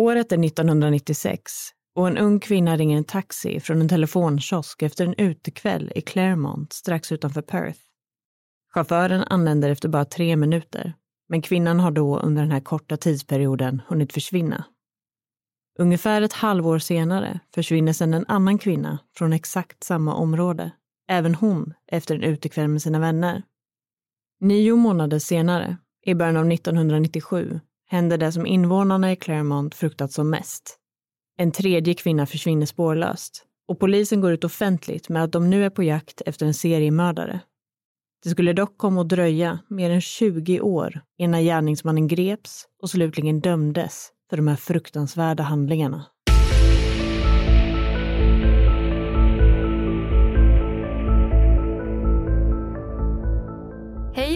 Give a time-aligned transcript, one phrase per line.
[0.00, 1.52] Året är 1996
[1.94, 6.72] och en ung kvinna ringer en taxi från en telefonkiosk efter en utekväll i Claremont
[6.72, 7.78] strax utanför Perth.
[8.74, 10.94] Chauffören anländer efter bara tre minuter,
[11.28, 14.64] men kvinnan har då under den här korta tidsperioden hunnit försvinna.
[15.78, 20.70] Ungefär ett halvår senare försvinner sedan en annan kvinna från exakt samma område,
[21.08, 23.42] även hon efter en utekväll med sina vänner.
[24.40, 25.76] Nio månader senare,
[26.06, 27.60] i början av 1997,
[27.90, 30.76] händer det som invånarna i Claremont fruktat som mest.
[31.36, 35.70] En tredje kvinna försvinner spårlöst och polisen går ut offentligt med att de nu är
[35.70, 37.40] på jakt efter en seriemördare.
[38.22, 43.40] Det skulle dock komma att dröja mer än 20 år innan gärningsmannen greps och slutligen
[43.40, 46.06] dömdes för de här fruktansvärda handlingarna.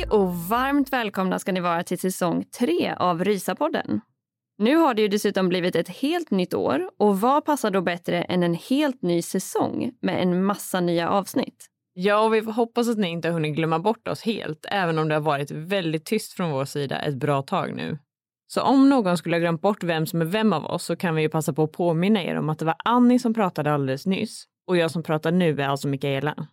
[0.05, 4.01] Hej och varmt välkomna ska ni vara till säsong 3 av Rysapodden.
[4.59, 8.23] Nu har det ju dessutom blivit ett helt nytt år och vad passar då bättre
[8.23, 11.67] än en helt ny säsong med en massa nya avsnitt?
[11.95, 15.09] Ja, och vi hoppas att ni inte har hunnit glömma bort oss helt, även om
[15.09, 17.99] det har varit väldigt tyst från vår sida ett bra tag nu.
[18.47, 21.15] Så om någon skulle ha glömt bort vem som är vem av oss så kan
[21.15, 24.07] vi ju passa på att påminna er om att det var Annie som pratade alldeles
[24.07, 26.47] nyss och jag som pratar nu är alltså Mikaela.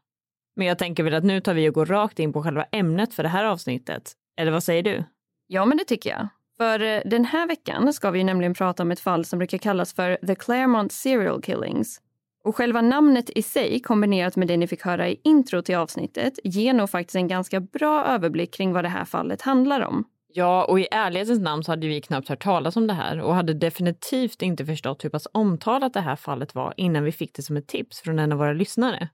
[0.56, 3.14] Men jag tänker väl att nu tar vi och går rakt in på själva ämnet
[3.14, 4.14] för det här avsnittet.
[4.38, 5.04] Eller vad säger du?
[5.48, 6.28] Ja, men det tycker jag.
[6.58, 9.94] För eh, den här veckan ska vi nämligen prata om ett fall som brukar kallas
[9.94, 12.02] för The Claremont Serial Killings.
[12.44, 16.40] Och själva namnet i sig kombinerat med det ni fick höra i intro till avsnittet
[16.44, 20.06] ger nog faktiskt en ganska bra överblick kring vad det här fallet handlar om.
[20.34, 23.36] Ja, och i ärlighetens namn så hade vi knappt hört talas om det här och
[23.36, 27.42] hade definitivt inte förstått hur pass omtalat det här fallet var innan vi fick det
[27.42, 29.10] som ett tips från en av våra lyssnare.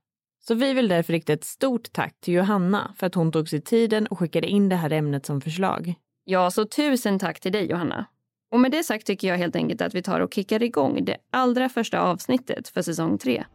[0.48, 3.62] Så vi vill därför rikta ett stort tack till Johanna för att hon tog sig
[3.62, 5.94] tiden och skickade in det här ämnet som förslag.
[6.24, 8.06] Ja, så tusen tack till dig Johanna.
[8.52, 11.18] Och med det sagt tycker jag helt enkelt att vi tar och kickar igång det
[11.32, 13.46] allra första avsnittet för säsong 3.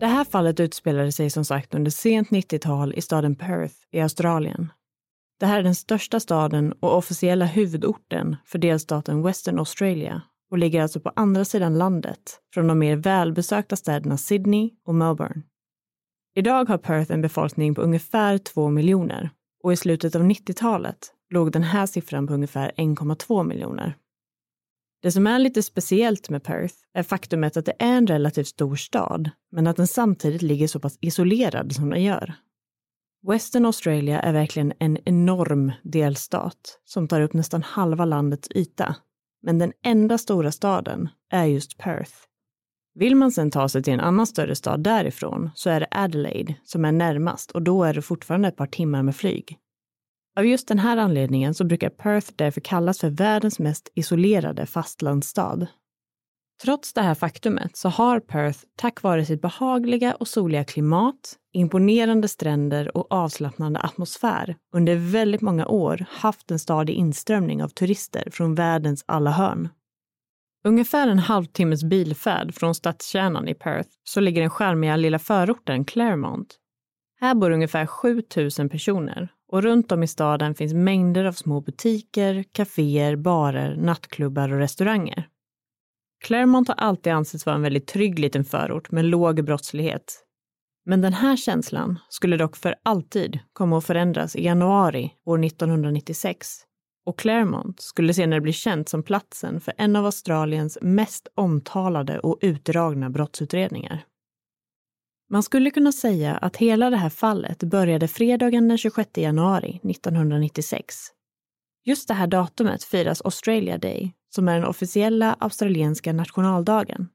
[0.00, 4.72] Det här fallet utspelade sig som sagt under sent 90-tal i staden Perth i Australien.
[5.40, 10.82] Det här är den största staden och officiella huvudorten för delstaten Western Australia och ligger
[10.82, 15.42] alltså på andra sidan landet från de mer välbesökta städerna Sydney och Melbourne.
[16.34, 19.30] Idag har Perth en befolkning på ungefär 2 miljoner
[19.62, 23.96] och i slutet av 90-talet låg den här siffran på ungefär 1,2 miljoner.
[25.02, 28.76] Det som är lite speciellt med Perth är faktumet att det är en relativt stor
[28.76, 32.34] stad, men att den samtidigt ligger så pass isolerad som den gör.
[33.28, 38.96] Western Australia är verkligen en enorm delstat som tar upp nästan halva landets yta.
[39.42, 42.12] Men den enda stora staden är just Perth.
[42.94, 46.54] Vill man sedan ta sig till en annan större stad därifrån så är det Adelaide
[46.64, 49.58] som är närmast och då är det fortfarande ett par timmar med flyg.
[50.38, 55.66] Av just den här anledningen så brukar Perth därför kallas för världens mest isolerade fastlandsstad.
[56.62, 62.28] Trots det här faktumet så har Perth tack vare sitt behagliga och soliga klimat, imponerande
[62.28, 68.54] stränder och avslappnande atmosfär under väldigt många år haft en stadig inströmning av turister från
[68.54, 69.68] världens alla hörn.
[70.64, 76.56] Ungefär en halvtimmes bilfärd från stadskärnan i Perth så ligger den charmiga lilla förorten Claremont.
[77.20, 82.44] Här bor ungefär 7000 personer och runt om i staden finns mängder av små butiker,
[82.52, 85.28] kaféer, barer, nattklubbar och restauranger.
[86.26, 90.24] Claremont har alltid ansetts vara en väldigt trygg liten förort med låg brottslighet.
[90.84, 96.48] Men den här känslan skulle dock för alltid komma att förändras i januari år 1996
[97.06, 102.38] och Claremont skulle senare bli känt som platsen för en av Australiens mest omtalade och
[102.40, 104.04] utdragna brottsutredningar.
[105.30, 110.96] Man skulle kunna säga att hela det här fallet började fredagen den 26 januari 1996.
[111.84, 117.08] Just det här datumet firas Australia Day, som är den officiella australienska nationaldagen.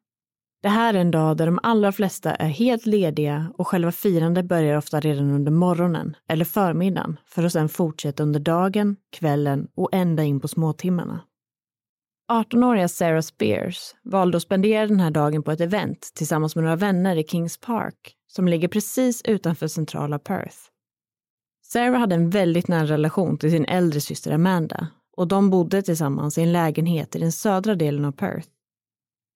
[0.62, 4.46] Det här är en dag där de allra flesta är helt lediga och själva firandet
[4.46, 9.90] börjar ofta redan under morgonen eller förmiddagen för att sedan fortsätta under dagen, kvällen och
[9.92, 11.22] ända in på småtimmarna.
[12.32, 16.76] 18-åriga Sarah Spears valde att spendera den här dagen på ett event tillsammans med några
[16.76, 20.58] vänner i Kings Park som ligger precis utanför centrala Perth.
[21.64, 24.88] Sarah hade en väldigt nära relation till sin äldre syster Amanda
[25.22, 28.48] och de bodde tillsammans i en lägenhet i den södra delen av Perth.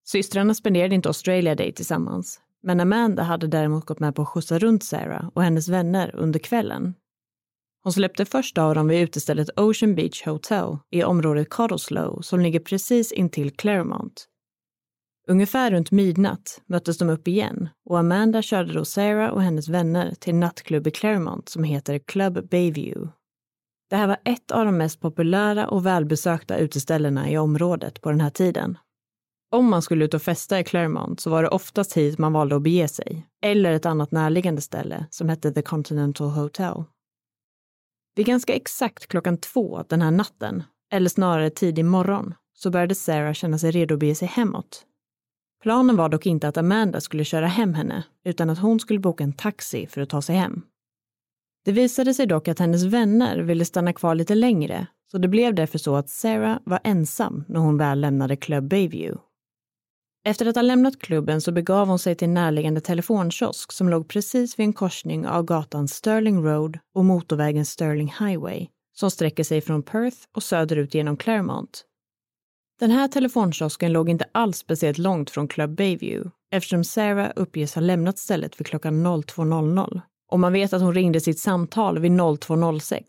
[0.08, 4.60] Systrarna spenderade inte Australia Day tillsammans, men Amanda hade däremot gått med på att skjutsa
[4.60, 6.94] runt Sarah och hennes vänner under kvällen.
[7.84, 12.60] Hon släppte först av dem vid utestället Ocean Beach Hotel i området Cottesloe som ligger
[12.60, 14.26] precis intill Claremont.
[15.28, 20.16] Ungefär runt midnatt möttes de upp igen och Amanda körde då Sarah och hennes vänner
[20.20, 23.12] till en nattklubb i Claremont som heter Club Bayview.
[23.96, 28.22] Det här var ett av de mest populära och välbesökta uteställena i området på den
[28.22, 28.78] här tiden
[29.56, 32.56] om man skulle ut och festa i Claremont så var det oftast hit man valde
[32.56, 36.84] att bege sig, eller ett annat närliggande ställe som hette The Continental Hotel.
[38.16, 43.34] Vid ganska exakt klockan två den här natten, eller snarare tidig morgon, så började Sarah
[43.34, 44.86] känna sig redo att bege sig hemåt.
[45.64, 49.24] Planen var dock inte att Amanda skulle köra hem henne, utan att hon skulle boka
[49.24, 50.62] en taxi för att ta sig hem.
[51.66, 55.56] Det visade sig dock att hennes vänner ville stanna kvar lite längre, så det blev
[55.56, 59.22] därför så att Sarah var ensam när hon väl lämnade Club Bayview
[60.28, 64.60] efter att ha lämnat klubben så begav hon sig till närliggande telefonkiosk som låg precis
[64.60, 69.84] vid en korsning av gatan Sterling Road och motorvägen Sterling Highway som sträcker sig från
[69.84, 71.86] Perth och söderut genom Claremont.
[72.80, 77.82] Den här telefonkiosken låg inte alls speciellt långt från Club Bayview eftersom Sarah uppges ha
[77.82, 83.02] lämnat stället vid klockan 02.00 och man vet att hon ringde sitt samtal vid 02.06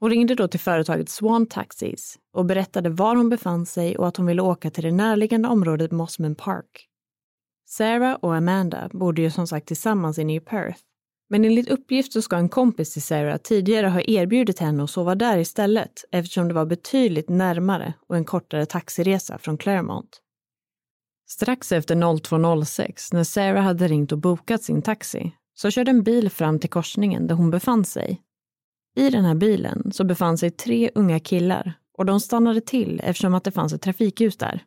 [0.00, 4.16] hon ringde då till företaget Swan Taxis och berättade var hon befann sig och att
[4.16, 6.88] hon ville åka till det närliggande området Mossman Park.
[7.68, 10.80] Sarah och Amanda bodde ju som sagt tillsammans inne i Perth.
[11.28, 15.14] Men enligt uppgift så ska en kompis till Sarah tidigare ha erbjudit henne att sova
[15.14, 20.20] där istället eftersom det var betydligt närmare och en kortare taxiresa från Claremont.
[21.28, 26.30] Strax efter 02.06, när Sarah hade ringt och bokat sin taxi, så körde en bil
[26.30, 28.22] fram till korsningen där hon befann sig
[28.96, 33.34] i den här bilen så befann sig tre unga killar och de stannade till eftersom
[33.34, 34.64] att det fanns ett trafikljus där.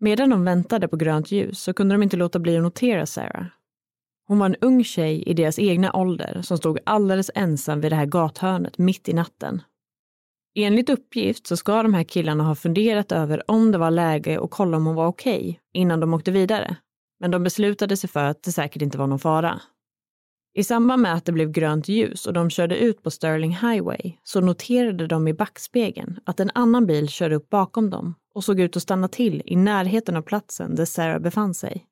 [0.00, 3.46] Medan de väntade på grönt ljus så kunde de inte låta bli att notera Sarah.
[4.26, 7.96] Hon var en ung tjej i deras egna ålder som stod alldeles ensam vid det
[7.96, 9.62] här gathörnet mitt i natten.
[10.54, 14.50] Enligt uppgift så ska de här killarna ha funderat över om det var läge att
[14.50, 16.76] kolla om hon var okej okay innan de åkte vidare.
[17.20, 19.60] Men de beslutade sig för att det säkert inte var någon fara.
[20.56, 24.18] I samband med att det blev grönt ljus och de körde ut på Sterling Highway
[24.22, 28.60] så noterade de i backspegeln att en annan bil körde upp bakom dem och såg
[28.60, 31.86] ut att stanna till i närheten av platsen där Sarah befann sig.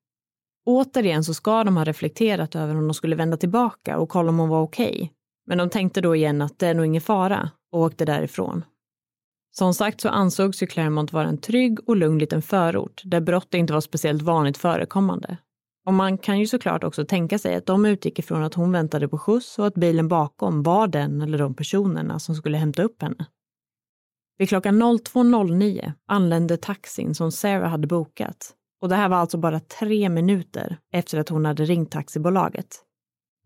[0.66, 4.38] Återigen så ska de ha reflekterat över om de skulle vända tillbaka och kolla om
[4.38, 4.94] hon var okej.
[4.94, 5.08] Okay.
[5.46, 8.64] Men de tänkte då igen att det är nog ingen fara och åkte därifrån.
[9.50, 13.54] Som sagt så ansågs ju Claremont vara en trygg och lugn liten förort där brott
[13.54, 15.36] inte var speciellt vanligt förekommande
[15.86, 19.08] och man kan ju såklart också tänka sig att de utgick ifrån att hon väntade
[19.08, 23.02] på skjuts och att bilen bakom var den eller de personerna som skulle hämta upp
[23.02, 23.26] henne.
[24.38, 29.60] Vid klockan 02.09 anlände taxin som Sarah hade bokat och det här var alltså bara
[29.60, 32.84] tre minuter efter att hon hade ringt taxibolaget.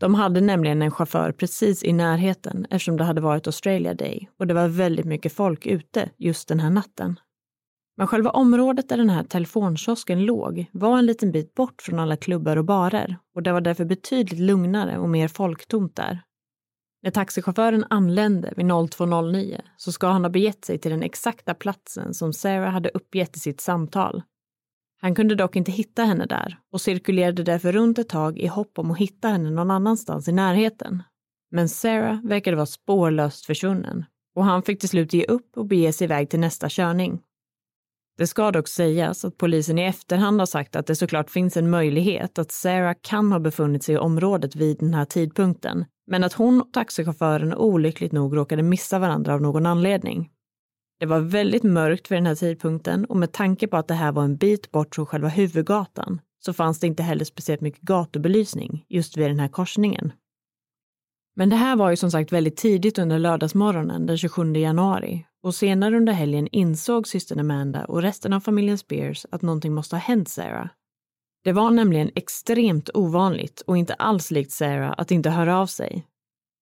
[0.01, 4.47] De hade nämligen en chaufför precis i närheten eftersom det hade varit Australia Day och
[4.47, 7.21] det var väldigt mycket folk ute just den här natten.
[7.97, 12.17] Men själva området där den här telefonkiosken låg var en liten bit bort från alla
[12.17, 16.23] klubbar och barer och det var därför betydligt lugnare och mer folktomt där.
[17.03, 22.15] När taxichauffören anlände vid 02.09 så ska han ha begett sig till den exakta platsen
[22.15, 24.23] som Sarah hade uppgett i sitt samtal.
[25.01, 28.79] Han kunde dock inte hitta henne där och cirkulerade därför runt ett tag i hopp
[28.79, 31.03] om att hitta henne någon annanstans i närheten.
[31.51, 35.93] Men Sarah verkade vara spårlöst försvunnen och han fick till slut ge upp och bege
[35.93, 37.23] sig iväg till nästa körning.
[38.19, 41.71] Det ska dock sägas att polisen i efterhand har sagt att det såklart finns en
[41.71, 46.33] möjlighet att Sarah kan ha befunnit sig i området vid den här tidpunkten, men att
[46.33, 50.31] hon och taxichauffören olyckligt nog råkade missa varandra av någon anledning.
[51.01, 54.13] Det var väldigt mörkt vid den här tidpunkten och med tanke på att det här
[54.13, 58.85] var en bit bort från själva huvudgatan så fanns det inte heller speciellt mycket gatubelysning
[58.89, 60.13] just vid den här korsningen.
[61.37, 65.55] Men det här var ju som sagt väldigt tidigt under lördagsmorgonen den 27 januari och
[65.55, 70.01] senare under helgen insåg systern Amanda och resten av familjen Spears att någonting måste ha
[70.01, 70.69] hänt Sarah.
[71.45, 76.07] Det var nämligen extremt ovanligt och inte alls likt Sarah att inte höra av sig.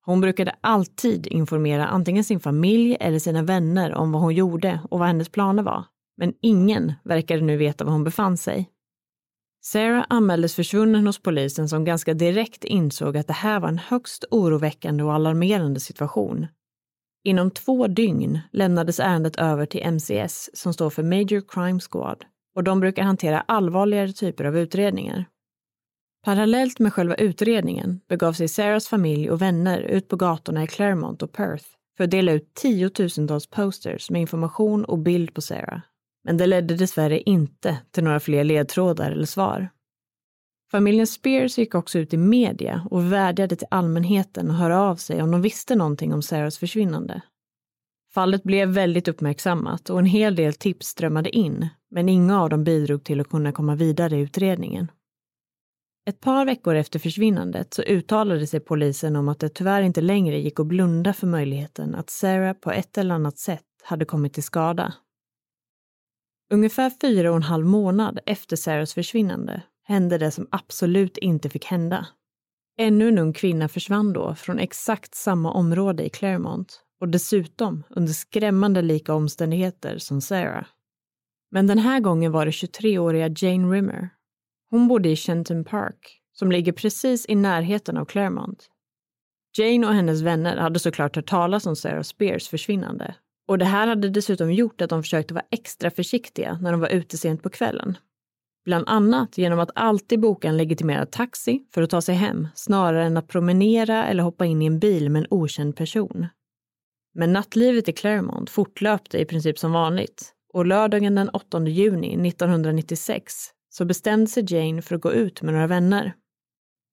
[0.07, 4.99] Hon brukade alltid informera antingen sin familj eller sina vänner om vad hon gjorde och
[4.99, 5.85] vad hennes planer var.
[6.17, 8.71] Men ingen verkade nu veta var hon befann sig.
[9.61, 14.25] Sarah anmäldes försvunnen hos polisen som ganska direkt insåg att det här var en högst
[14.31, 16.47] oroväckande och alarmerande situation.
[17.25, 22.65] Inom två dygn lämnades ärendet över till MCS som står för Major Crime Squad och
[22.65, 25.25] de brukar hantera allvarligare typer av utredningar.
[26.25, 31.23] Parallellt med själva utredningen begav sig Sarahs familj och vänner ut på gatorna i Claremont
[31.23, 31.65] och Perth
[31.97, 35.81] för att dela ut tiotusentals posters med information och bild på Sarah
[36.25, 39.69] men det ledde dessvärre inte till några fler ledtrådar eller svar.
[40.75, 45.23] Familjen Spears gick också ut i media och vädjade till allmänheten att höra av sig
[45.23, 47.23] om de visste någonting om Sarahs försvinnande.
[48.15, 52.65] Fallet blev väldigt uppmärksammat och en hel del tips strömmade in, men inga av dem
[52.65, 54.91] bidrog till att kunna komma vidare i utredningen.
[56.09, 60.39] Ett par veckor efter försvinnandet så uttalade sig polisen om att det tyvärr inte längre
[60.39, 64.45] gick att blunda för möjligheten att Sarah på ett eller annat sätt hade kommit till
[64.45, 64.95] skada
[66.53, 71.65] Ungefär fyra och en halv månad efter Sarahs försvinnande hände det som absolut inte fick
[71.65, 72.07] hända.
[72.79, 78.13] Ännu en ung kvinna försvann då från exakt samma område i Claremont och dessutom under
[78.13, 80.67] skrämmande lika omständigheter som Sarah.
[81.51, 84.11] Men den här gången var det 23-åriga Jane Rimmer.
[84.71, 88.71] Hon bodde i Shenton Park, som ligger precis i närheten av Claremont.
[89.59, 93.15] Jane och hennes vänner hade såklart hört talas om Sarah Spears försvinnande
[93.49, 96.89] och det här hade dessutom gjort att de försökte vara extra försiktiga när de var
[96.89, 97.99] ute sent på kvällen.
[98.65, 103.05] Bland annat genom att alltid boka en legitimerad taxi för att ta sig hem snarare
[103.05, 106.27] än att promenera eller hoppa in i en bil med en okänd person.
[107.15, 113.35] Men nattlivet i Claremont fortlöpte i princip som vanligt och lördagen den 8 juni 1996
[113.71, 116.15] så bestämde sig Jane för att gå ut med några vänner.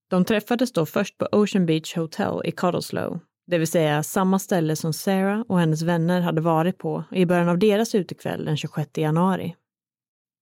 [0.10, 3.20] De träffades då först på Ocean Beach Hotel i Cottesloe
[3.52, 7.50] det vill säga samma ställe som Sarah och hennes vänner hade varit på i början
[7.50, 9.56] av deras utekväll den 26 januari.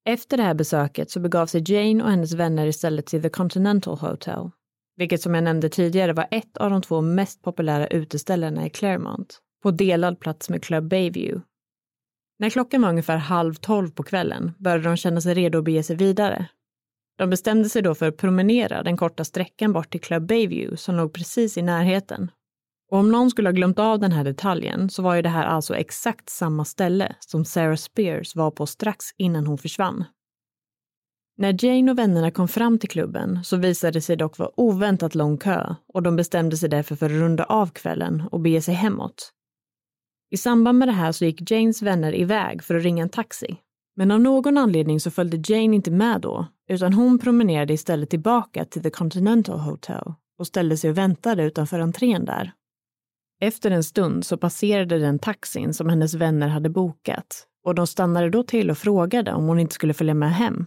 [0.10, 3.98] Efter det här besöket så begav sig Jane och hennes vänner istället till The Continental
[3.98, 4.50] Hotel,
[4.98, 9.40] vilket som jag nämnde tidigare var ett av de två mest populära uteställena i Claremont,
[9.64, 11.42] på delad plats med Club Bayview.
[12.40, 15.84] När klockan var ungefär halv tolv på kvällen började de känna sig redo att bege
[15.84, 16.46] sig vidare.
[17.18, 20.96] De bestämde sig då för att promenera den korta sträckan bort till Club Bayview som
[20.96, 22.32] låg precis i närheten
[22.92, 25.46] och om någon skulle ha glömt av den här detaljen så var ju det här
[25.46, 30.04] alltså exakt samma ställe som Sarah Spears var på strax innan hon försvann.
[31.38, 35.16] När Jane och vännerna kom fram till klubben så visade det sig dock vara oväntat
[35.16, 38.74] lång kö och de bestämde sig därför för att runda av kvällen och bege sig
[38.74, 39.32] hemåt.
[40.32, 43.58] I samband med det här så gick Janes vänner iväg för att ringa en taxi.
[43.96, 48.66] Men av någon anledning så följde Jane inte med då, utan hon promenerade istället tillbaka
[48.66, 52.54] till The Continental Hotel och ställde sig och väntade utanför entrén där.
[53.42, 58.30] Efter en stund så passerade den taxin som hennes vänner hade bokat och de stannade
[58.30, 60.66] då till och frågade om hon inte skulle följa med hem.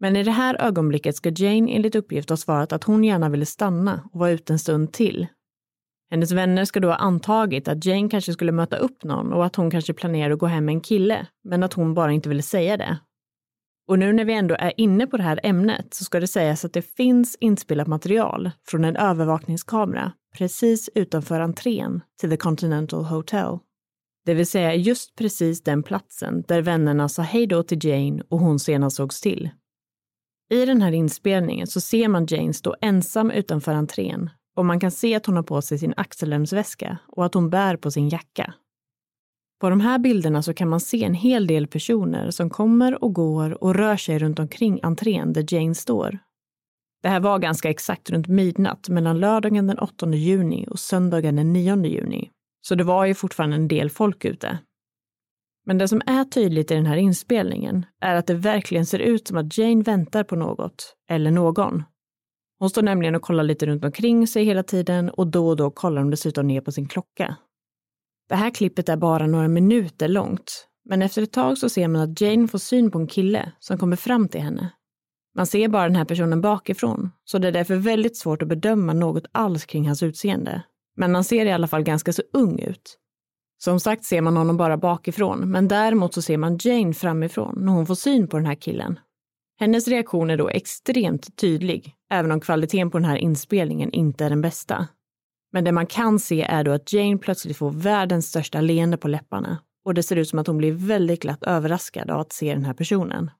[0.00, 3.46] Men i det här ögonblicket ska Jane enligt uppgift ha svarat att hon gärna ville
[3.46, 5.26] stanna och vara ute en stund till.
[6.10, 9.56] Hennes vänner ska då ha antagit att Jane kanske skulle möta upp någon och att
[9.56, 12.42] hon kanske planerade att gå hem med en kille, men att hon bara inte ville
[12.42, 12.98] säga det.
[13.88, 16.64] Och nu när vi ändå är inne på det här ämnet så ska det sägas
[16.64, 23.58] att det finns inspelat material från en övervakningskamera precis utanför entrén till The Continental Hotel.
[24.24, 28.38] Det vill säga just precis den platsen där vännerna sa hej då till Jane och
[28.38, 29.50] hon senast sågs till.
[30.50, 34.90] I den här inspelningen så ser man Jane stå ensam utanför entrén och man kan
[34.90, 38.54] se att hon har på sig sin axelremsväska och att hon bär på sin jacka.
[39.62, 43.12] På de här bilderna så kan man se en hel del personer som kommer och
[43.12, 46.18] går och rör sig runt omkring entrén där Jane står.
[47.02, 51.52] Det här var ganska exakt runt midnatt mellan lördagen den 8 juni och söndagen den
[51.52, 52.30] 9 juni.
[52.62, 54.58] Så det var ju fortfarande en del folk ute.
[55.66, 59.28] Men det som är tydligt i den här inspelningen är att det verkligen ser ut
[59.28, 61.82] som att Jane väntar på något, eller någon.
[62.58, 65.70] Hon står nämligen och kollar lite runt omkring sig hela tiden och då och då
[65.70, 67.36] kollar hon dessutom ner på sin klocka.
[68.32, 72.02] Det här klippet är bara några minuter långt, men efter ett tag så ser man
[72.02, 74.72] att Jane får syn på en kille som kommer fram till henne.
[75.36, 78.92] Man ser bara den här personen bakifrån, så det är därför väldigt svårt att bedöma
[78.92, 80.62] något alls kring hans utseende.
[80.96, 82.98] Men han ser i alla fall ganska så ung ut.
[83.58, 87.72] Som sagt ser man honom bara bakifrån, men däremot så ser man Jane framifrån när
[87.72, 88.98] hon får syn på den här killen.
[89.60, 94.30] Hennes reaktion är då extremt tydlig, även om kvaliteten på den här inspelningen inte är
[94.30, 94.88] den bästa.
[95.52, 99.08] Men det man kan se är då att Jane plötsligt får världens största leende på
[99.08, 102.54] läpparna och det ser ut som att hon blir väldigt glatt överraskad av att se
[102.54, 103.30] den här personen.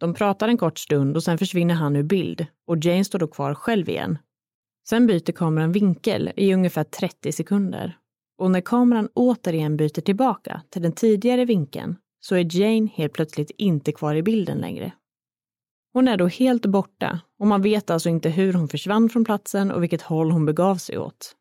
[0.00, 3.26] De pratar en kort stund och sen försvinner han ur bild och Jane står då
[3.26, 4.18] kvar själv igen.
[4.88, 7.98] Sen byter kameran vinkel i ungefär 30 sekunder.
[8.38, 13.50] Och när kameran återigen byter tillbaka till den tidigare vinkeln så är Jane helt plötsligt
[13.50, 14.92] inte kvar i bilden längre.
[15.92, 19.70] Hon är då helt borta och man vet alltså inte hur hon försvann från platsen
[19.70, 21.35] och vilket håll hon begav sig åt.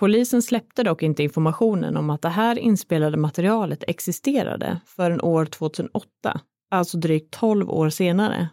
[0.00, 6.40] Polisen släppte dock inte informationen om att det här inspelade materialet existerade förrän år 2008,
[6.70, 8.48] alltså drygt 12 år senare.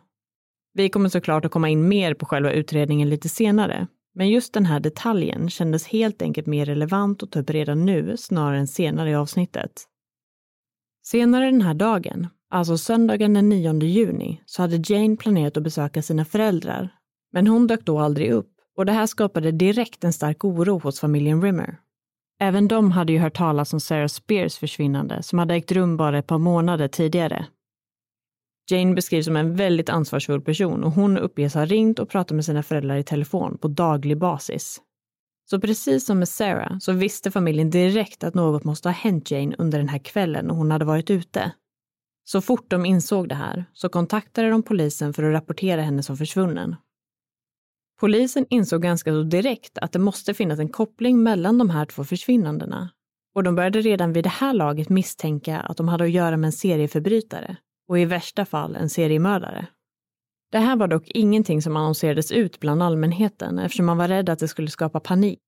[0.74, 4.66] Vi kommer såklart att komma in mer på själva utredningen lite senare, men just den
[4.66, 9.10] här detaljen kändes helt enkelt mer relevant att ta upp redan nu snarare än senare
[9.10, 9.84] i avsnittet.
[11.04, 16.02] Senare den här dagen, alltså söndagen den 9 juni, så hade Jane planerat att besöka
[16.02, 16.90] sina föräldrar.
[17.32, 21.00] Men hon dök då aldrig upp och det här skapade direkt en stark oro hos
[21.00, 21.80] familjen Rimmer.
[22.40, 26.18] Även de hade ju hört talas om Sarah Spears försvinnande som hade ägt rum bara
[26.18, 27.48] ett par månader tidigare.
[28.72, 32.46] Jane beskrivs som en väldigt ansvarsfull person och hon uppges ha ringt och pratat med
[32.46, 34.82] sina föräldrar i telefon på daglig basis.
[35.50, 39.56] Så precis som med Sarah så visste familjen direkt att något måste ha hänt Jane
[39.58, 41.52] under den här kvällen när hon hade varit ute.
[42.24, 46.18] Så fort de insåg det här så kontaktade de polisen för att rapportera henne som
[46.18, 46.76] försvunnen.
[48.00, 52.04] Polisen insåg ganska så direkt att det måste finnas en koppling mellan de här två
[52.04, 52.90] försvinnandena
[53.36, 56.48] och de började redan vid det här laget misstänka att de hade att göra med
[56.48, 57.58] en serieförbrytare
[57.90, 59.68] och i värsta fall en seriemördare.
[60.52, 64.40] Det här var dock ingenting som annonserades ut bland allmänheten eftersom man var rädd att
[64.40, 65.44] det skulle skapa panik.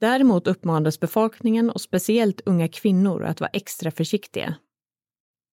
[0.00, 4.54] Däremot uppmanades befolkningen och speciellt unga kvinnor att vara extra försiktiga.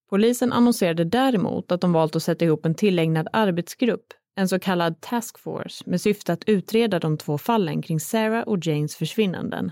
[0.10, 5.02] Polisen annonserade däremot att de valt att sätta ihop en tillägnad arbetsgrupp, en så kallad
[5.02, 9.72] task force, med syfte att utreda de två fallen kring Sarah och Janes försvinnanden.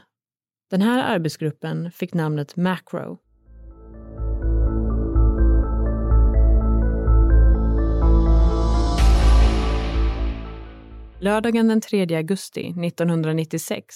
[0.69, 3.17] Den här arbetsgruppen fick namnet Macro
[11.19, 13.95] Lördagen den 3 augusti 1996,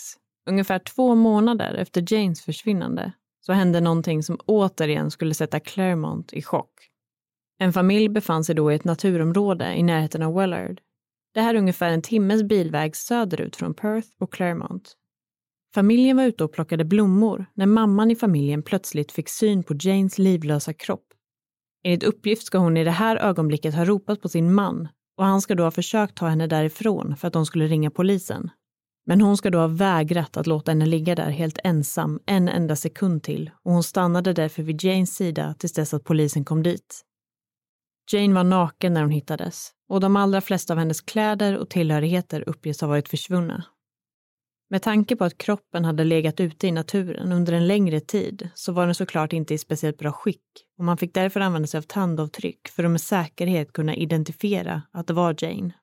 [0.50, 3.12] ungefär två månader efter Janes försvinnande,
[3.46, 6.87] så hände någonting som återigen skulle sätta Claremont i chock.
[7.60, 10.82] En familj befann sig då i ett naturområde i närheten av Wellard.
[11.34, 14.94] Det här är ungefär en timmes bilväg söderut från Perth och Claremont.
[15.74, 20.18] Familjen var ute och plockade blommor när mamman i familjen plötsligt fick syn på Janes
[20.18, 21.06] livlösa kropp.
[21.84, 25.42] Enligt uppgift ska hon i det här ögonblicket ha ropat på sin man och han
[25.42, 28.50] ska då ha försökt ta henne därifrån för att de skulle ringa polisen.
[29.06, 32.76] Men hon ska då ha vägrat att låta henne ligga där helt ensam en enda
[32.76, 37.04] sekund till och hon stannade därför vid Janes sida tills dess att polisen kom dit.
[38.12, 42.44] Jane var naken när hon hittades och de allra flesta av hennes kläder och tillhörigheter
[42.50, 43.66] uppges ha varit försvunna.
[44.70, 48.72] Med tanke på att kroppen hade legat ute i naturen under en längre tid så
[48.72, 50.44] var den såklart inte i speciellt bra skick
[50.78, 55.08] och man fick därför använda sig av tandavtryck för att med säkerhet kunna identifiera att
[55.08, 55.74] det var Jane.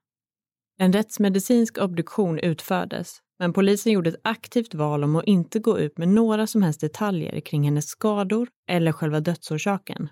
[0.79, 5.99] En rättsmedicinsk obduktion utfördes men polisen gjorde ett aktivt val om att inte gå ut
[5.99, 10.09] med några som helst detaljer kring hennes skador eller själva dödsorsaken.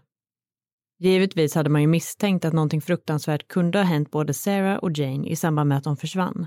[0.98, 5.28] Givetvis hade man ju misstänkt att någonting fruktansvärt kunde ha hänt både Sarah och Jane
[5.28, 6.46] i samband med att de försvann.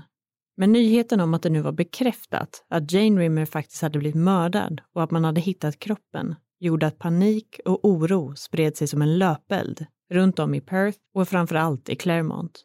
[0.56, 4.80] Men nyheten om att det nu var bekräftat att Jane Rimmer faktiskt hade blivit mördad
[4.94, 9.18] och att man hade hittat kroppen gjorde att panik och oro spred sig som en
[9.18, 12.64] löpeld runt om i Perth och framför allt i Claremont.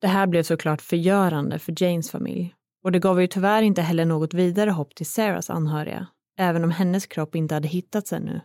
[0.00, 4.04] Det här blev såklart förgörande för Janes familj och det gav ju tyvärr inte heller
[4.04, 6.06] något vidare hopp till Sarahs anhöriga,
[6.38, 8.40] även om hennes kropp inte hade hittats ännu.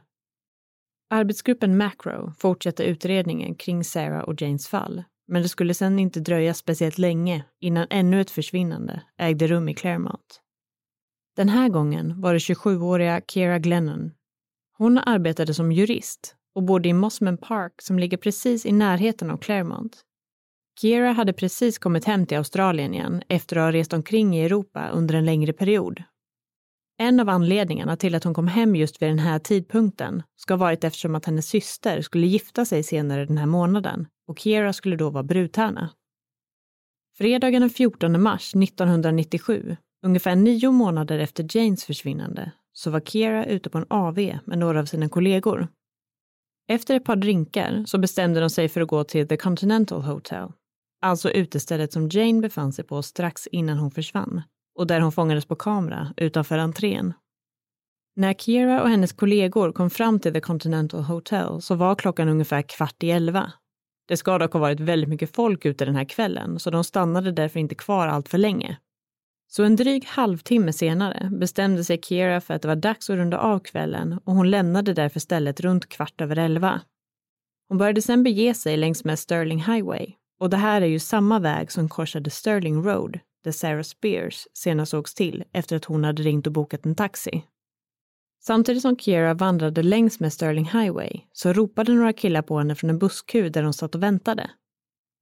[1.14, 6.54] Arbetsgruppen Macro fortsatte utredningen kring Sarah och Janes fall men det skulle sedan inte dröja
[6.54, 10.42] speciellt länge innan ännu ett försvinnande ägde rum i Claremont.
[11.36, 14.12] Den här gången var det 27-åriga Kira Glennon.
[14.78, 19.38] Hon arbetade som jurist och bodde i Mossman Park som ligger precis i närheten av
[19.38, 20.02] Claremont.
[20.82, 24.90] Kira hade precis kommit hem till Australien igen efter att ha rest omkring i Europa
[24.90, 26.04] under en längre period.
[26.98, 30.60] En av anledningarna till att hon kom hem just vid den här tidpunkten ska ha
[30.60, 34.96] varit eftersom att hennes syster skulle gifta sig senare den här månaden och Kiera skulle
[34.96, 35.90] då vara brudtärna.
[37.18, 43.70] Fredagen den 14 mars 1997, ungefär nio månader efter Janes försvinnande, så var Kiera ute
[43.70, 45.68] på en AV med några av sina kollegor.
[46.68, 50.52] Efter ett par drinkar så bestämde de sig för att gå till The Continental Hotel,
[51.02, 54.42] alltså utestället som Jane befann sig på strax innan hon försvann
[54.76, 57.14] och där hon fångades på kamera utanför entrén.
[58.16, 62.62] När Kiera och hennes kollegor kom fram till The Continental Hotel så var klockan ungefär
[62.62, 63.52] kvart i elva
[64.08, 67.32] Det ska dock ha varit väldigt mycket folk ute den här kvällen, så de stannade
[67.32, 68.78] därför inte kvar allt för länge.
[69.48, 73.38] Så en dryg halvtimme senare bestämde sig Kira för att det var dags att runda
[73.38, 76.82] av kvällen och hon lämnade därför stället runt kvart över elva.
[77.70, 81.40] Hon började sedan bege sig längs med Sterling Highway och det här är ju samma
[81.40, 86.24] väg som korsade Sterling Road där Sarah Spears senast sågs till efter att hon hade
[86.24, 87.44] ringt och bokat en taxi.
[88.46, 92.90] Samtidigt som Kiera vandrade längs med Sterling Highway så ropade några killar på henne från
[92.90, 94.50] en busskur där de satt och väntade.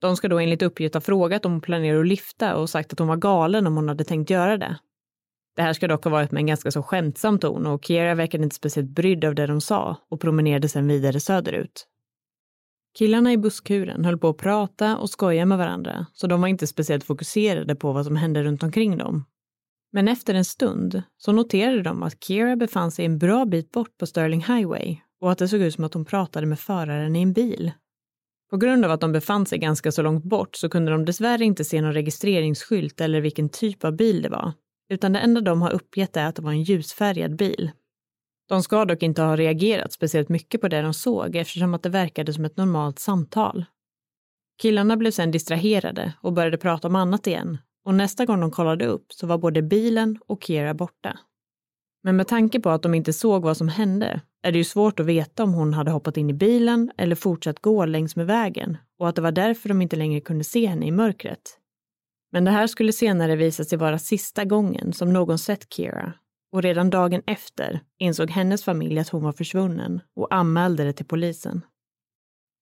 [0.02, 3.00] De ska då enligt uppgift ha frågat om hon planerar att lyfta och sagt att
[3.00, 4.78] hon var galen om hon hade tänkt göra det.
[5.56, 8.44] Det här ska dock ha varit med en ganska så skämtsam ton och Kiera verkade
[8.44, 11.88] inte speciellt brydd av det de sa och promenerade sedan vidare söderut.
[12.98, 16.68] Killarna i busskuren höll på att prata och skoja med varandra, så de var inte
[16.68, 19.26] speciellt fokuserade på vad som hände runt omkring dem.
[19.92, 23.98] Men efter en stund så noterade de att Kira befann sig en bra bit bort
[23.98, 27.22] på Sterling Highway och att det såg ut som att hon pratade med föraren i
[27.22, 27.72] en bil.
[28.50, 31.46] På grund av att de befann sig ganska så långt bort så kunde de dessvärre
[31.46, 34.54] inte se någon registreringsskylt eller vilken typ av bil det var,
[34.90, 37.72] utan det enda de har uppgett är att det var en ljusfärgad bil.
[38.52, 41.90] De ska dock inte ha reagerat speciellt mycket på det de såg eftersom att det
[41.90, 43.66] verkade som ett normalt samtal.
[44.62, 48.86] Killarna blev sedan distraherade och började prata om annat igen och nästa gång de kollade
[48.86, 51.20] upp så var både bilen och Kira borta.
[52.04, 55.00] Men med tanke på att de inte såg vad som hände är det ju svårt
[55.00, 58.78] att veta om hon hade hoppat in i bilen eller fortsatt gå längs med vägen
[59.00, 61.58] och att det var därför de inte längre kunde se henne i mörkret.
[62.32, 66.14] Men det här skulle senare visa sig vara sista gången som någon sett Kira
[66.52, 71.06] och redan dagen efter insåg hennes familj att hon var försvunnen och anmälde det till
[71.06, 71.62] polisen.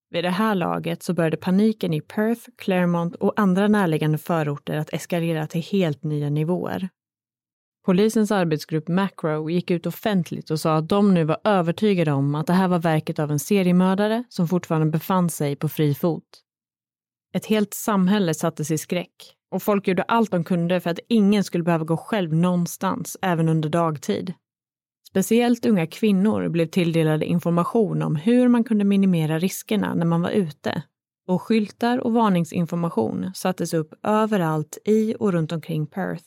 [0.10, 4.94] Vid det här laget så började paniken i Perth, Claremont och andra närliggande förorter att
[4.94, 6.90] eskalera till helt nya nivåer.
[7.86, 12.48] Polisens arbetsgrupp Macro gick ut offentligt och sa att de nu var övertygade om att
[12.48, 16.44] det här var verket av en seriemördare som fortfarande befann sig på fri fot.
[17.34, 21.44] Ett helt samhälle sattes i skräck och folk gjorde allt de kunde för att ingen
[21.44, 24.34] skulle behöva gå själv någonstans, även under dagtid.
[25.10, 30.30] Speciellt unga kvinnor blev tilldelade information om hur man kunde minimera riskerna när man var
[30.30, 30.84] ute.
[31.28, 36.26] Och skyltar och varningsinformation sattes upp överallt i och runt omkring Perth.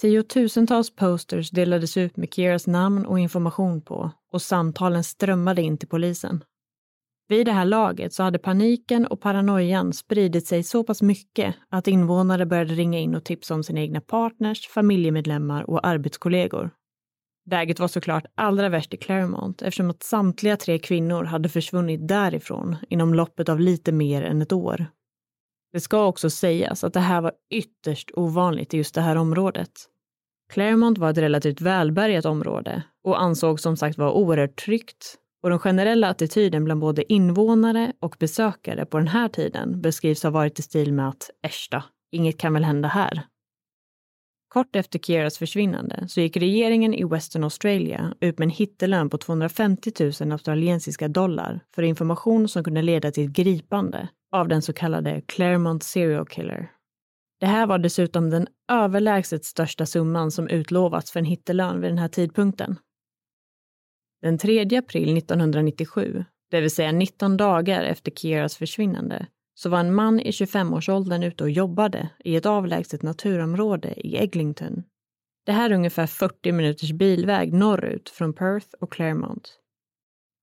[0.00, 5.88] Tiotusentals posters delades ut med Kieras namn och information på och samtalen strömmade in till
[5.88, 6.44] polisen.
[7.28, 11.88] Vid det här laget så hade paniken och paranoian spridit sig så pass mycket att
[11.88, 16.70] invånare började ringa in och tipsa om sina egna partners, familjemedlemmar och arbetskollegor.
[17.50, 22.76] Läget var såklart allra värst i Claremont eftersom att samtliga tre kvinnor hade försvunnit därifrån
[22.88, 24.86] inom loppet av lite mer än ett år.
[25.72, 29.70] Det ska också sägas att det här var ytterst ovanligt i just det här området.
[30.52, 35.58] Claremont var ett relativt välbärgat område och ansågs som sagt vara oerhört tryggt och den
[35.58, 40.62] generella attityden bland både invånare och besökare på den här tiden beskrivs ha varit i
[40.62, 41.70] stil med att äsch
[42.12, 43.22] inget kan väl hända här.
[44.48, 49.18] Kort efter Kieras försvinnande så gick regeringen i Western Australia ut med en hittelön på
[49.18, 54.72] 250 000 australiensiska dollar för information som kunde leda till ett gripande av den så
[54.72, 56.70] kallade Claremont serial killer.
[57.40, 61.98] Det här var dessutom den överlägset största summan som utlovats för en hittelön vid den
[61.98, 62.76] här tidpunkten.
[64.22, 69.94] Den 3 april 1997, det vill säga 19 dagar efter Kieras försvinnande, så var en
[69.94, 74.82] man i 25-årsåldern ute och jobbade i ett avlägset naturområde i Eglinton.
[75.46, 79.58] Det här är ungefär 40 minuters bilväg norrut från Perth och Claremont.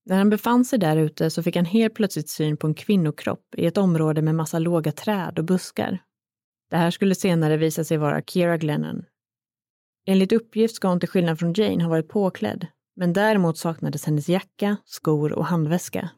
[0.05, 3.55] När han befann sig där ute så fick han helt plötsligt syn på en kvinnokropp
[3.57, 5.99] i ett område med massa låga träd och buskar.
[6.69, 9.03] Det här skulle senare visa sig vara Kira Glennon.
[10.07, 14.29] Enligt uppgift ska hon till skillnad från Jane ha varit påklädd, men däremot saknades hennes
[14.29, 16.09] jacka, skor och handväska.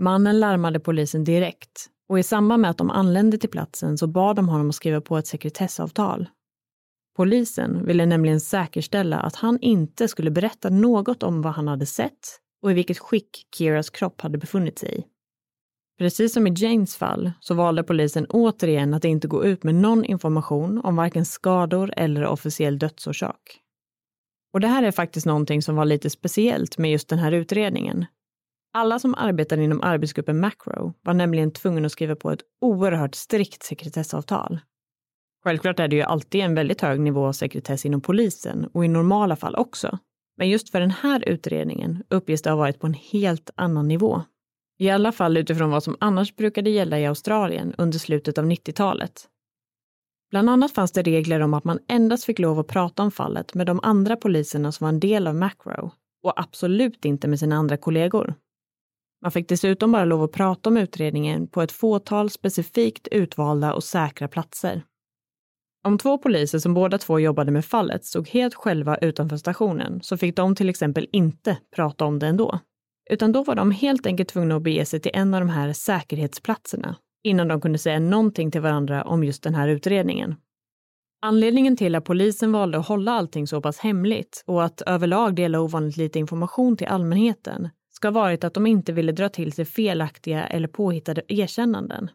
[0.00, 4.36] Mannen larmade polisen direkt och i samband med att de anlände till platsen så bad
[4.36, 6.28] de honom att skriva på ett sekretessavtal.
[7.16, 12.40] Polisen ville nämligen säkerställa att han inte skulle berätta något om vad han hade sett
[12.62, 15.04] och i vilket skick Kiras kropp hade befunnit sig i.
[15.98, 20.04] Precis som i Janes fall så valde polisen återigen att inte gå ut med någon
[20.04, 23.60] information om varken skador eller officiell dödsorsak.
[24.56, 28.04] Och det här är faktiskt någonting som var lite speciellt med just den här utredningen.
[28.72, 33.62] Alla som arbetade inom arbetsgruppen Macro var nämligen tvungna att skriva på ett oerhört strikt
[33.62, 34.60] sekretessavtal.
[35.44, 38.88] Självklart är det ju alltid en väldigt hög nivå av sekretess inom polisen och i
[38.88, 39.98] normala fall också.
[40.36, 44.22] Men just för den här utredningen uppges det ha varit på en helt annan nivå.
[44.78, 49.28] I alla fall utifrån vad som annars brukade gälla i Australien under slutet av 90-talet.
[50.30, 53.54] Bland annat fanns det regler om att man endast fick lov att prata om fallet
[53.54, 55.90] med de andra poliserna som var en del av Macro
[56.22, 58.34] och absolut inte med sina andra kollegor.
[59.22, 63.84] Man fick dessutom bara lov att prata om utredningen på ett fåtal specifikt utvalda och
[63.84, 64.82] säkra platser.
[65.84, 70.16] Om två poliser som båda två jobbade med fallet stod helt själva utanför stationen så
[70.16, 72.58] fick de till exempel inte prata om det ändå.
[73.10, 75.72] Utan då var de helt enkelt tvungna att bege sig till en av de här
[75.72, 80.34] säkerhetsplatserna innan de kunde säga någonting till varandra om just den här utredningen.
[81.22, 85.60] Anledningen till att polisen valde att hålla allting så pass hemligt och att överlag dela
[85.60, 89.64] ovanligt lite information till allmänheten ska ha varit att de inte ville dra till sig
[89.64, 92.10] felaktiga eller påhittade erkännanden.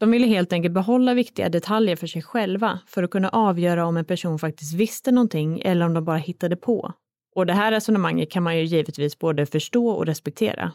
[0.00, 3.96] De ville helt enkelt behålla viktiga detaljer för sig själva för att kunna avgöra om
[3.96, 6.92] en person faktiskt visste någonting eller om de bara hittade på.
[7.34, 10.72] Och det här resonemanget kan man ju givetvis både förstå och respektera.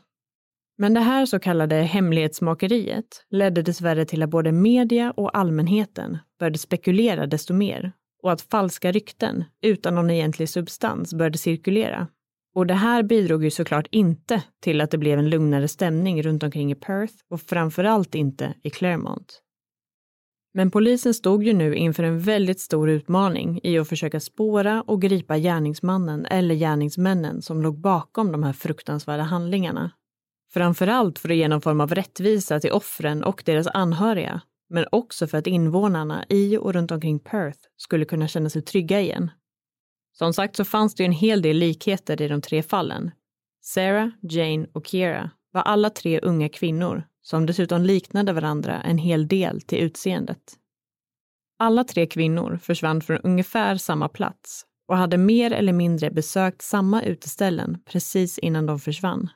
[0.78, 6.58] Men det här så kallade hemlighetsmakeriet ledde dessvärre till att både media och allmänheten började
[6.58, 7.92] spekulera desto mer
[8.24, 12.08] och att falska rykten utan någon egentlig substans började cirkulera.
[12.56, 16.44] Och det här bidrog ju såklart inte till att det blev en lugnare stämning runt
[16.44, 19.40] omkring i Perth och framförallt inte i Claremont.
[20.54, 25.02] Men polisen stod ju nu inför en väldigt stor utmaning i att försöka spåra och
[25.02, 29.92] gripa gärningsmannen eller gärningsmännen som låg bakom de här fruktansvärda handlingarna.
[30.54, 35.28] Framförallt för att ge någon form av rättvisa till offren och deras anhöriga, men också
[35.28, 39.32] för att invånarna i och runt omkring Perth skulle kunna känna sig trygga igen.
[40.18, 43.12] Som sagt så fanns det ju en hel del likheter i de tre fallen.
[43.62, 49.28] Sarah, Jane och Kiera var alla tre unga kvinnor som dessutom liknade varandra en hel
[49.28, 50.54] del till utseendet.
[51.60, 57.04] Alla tre kvinnor försvann från ungefär samma plats och hade mer eller mindre besökt samma
[57.04, 59.30] uteställen precis innan de försvann.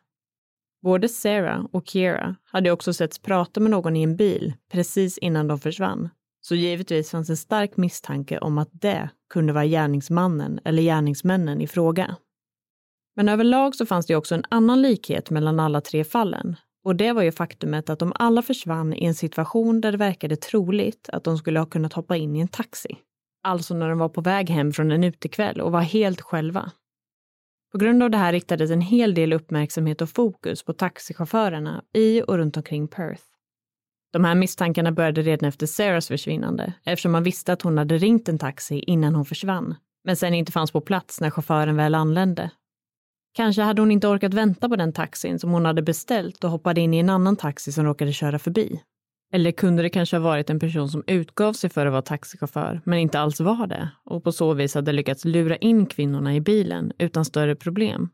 [0.87, 5.47] Både Sarah och Kira hade också setts prata med någon i en bil precis innan
[5.47, 6.09] de försvann.
[6.41, 11.67] Så givetvis fanns en stark misstanke om att det kunde vara gärningsmannen eller gärningsmännen i
[11.67, 12.15] fråga.
[13.15, 16.55] Men överlag så fanns det också en annan likhet mellan alla tre fallen.
[16.83, 20.35] Och det var ju faktumet att de alla försvann i en situation där det verkade
[20.35, 22.97] troligt att de skulle ha kunnat hoppa in i en taxi.
[23.43, 26.71] Alltså när de var på väg hem från en utekväll och var helt själva.
[27.71, 32.21] På grund av det här riktades en hel del uppmärksamhet och fokus på taxichaufförerna i
[32.21, 33.23] och runt omkring Perth.
[34.13, 38.29] De här misstankarna började redan efter Sarahs försvinnande eftersom man visste att hon hade ringt
[38.29, 42.51] en taxi innan hon försvann, men sen inte fanns på plats när chauffören väl anlände.
[43.33, 46.81] Kanske hade hon inte orkat vänta på den taxin som hon hade beställt och hoppade
[46.81, 48.81] in i en annan taxi som råkade köra förbi.
[49.33, 52.81] Eller kunde det kanske ha varit en person som utgav sig för att vara taxichaufför,
[52.85, 56.41] men inte alls var det och på så vis hade lyckats lura in kvinnorna i
[56.41, 58.09] bilen utan större problem.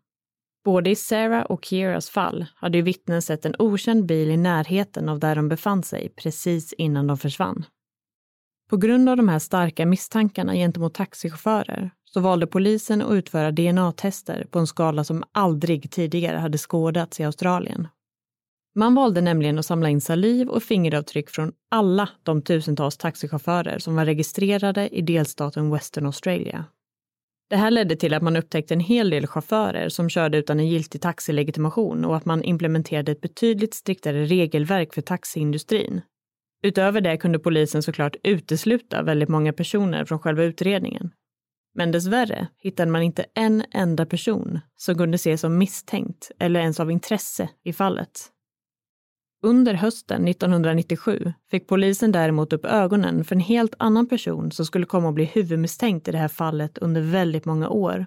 [0.65, 5.09] Både i Sarah och Kieras fall hade ju vittnen sett en okänd bil i närheten
[5.09, 7.65] av där de befann sig precis innan de försvann.
[8.69, 14.47] På grund av de här starka misstankarna gentemot taxichaufförer så valde polisen att utföra DNA-tester
[14.51, 17.87] på en skala som aldrig tidigare hade skådats i Australien
[18.75, 23.95] man valde nämligen att samla in saliv och fingeravtryck från alla de tusentals taxichaufförer som
[23.95, 26.65] var registrerade i delstaten Western Australia.
[27.49, 30.67] Det här ledde till att man upptäckte en hel del chaufförer som körde utan en
[30.67, 36.01] giltig taxilegitimation och att man implementerade ett betydligt striktare regelverk för taxiindustrin.
[36.63, 41.11] Utöver det kunde polisen såklart utesluta väldigt många personer från själva utredningen.
[41.75, 46.79] Men dessvärre hittade man inte en enda person som kunde ses som misstänkt eller ens
[46.79, 48.32] av intresse i fallet.
[49.45, 54.85] Under hösten 1997 fick polisen däremot upp ögonen för en helt annan person som skulle
[54.85, 58.05] komma att bli huvudmisstänkt i det här fallet under väldigt många år.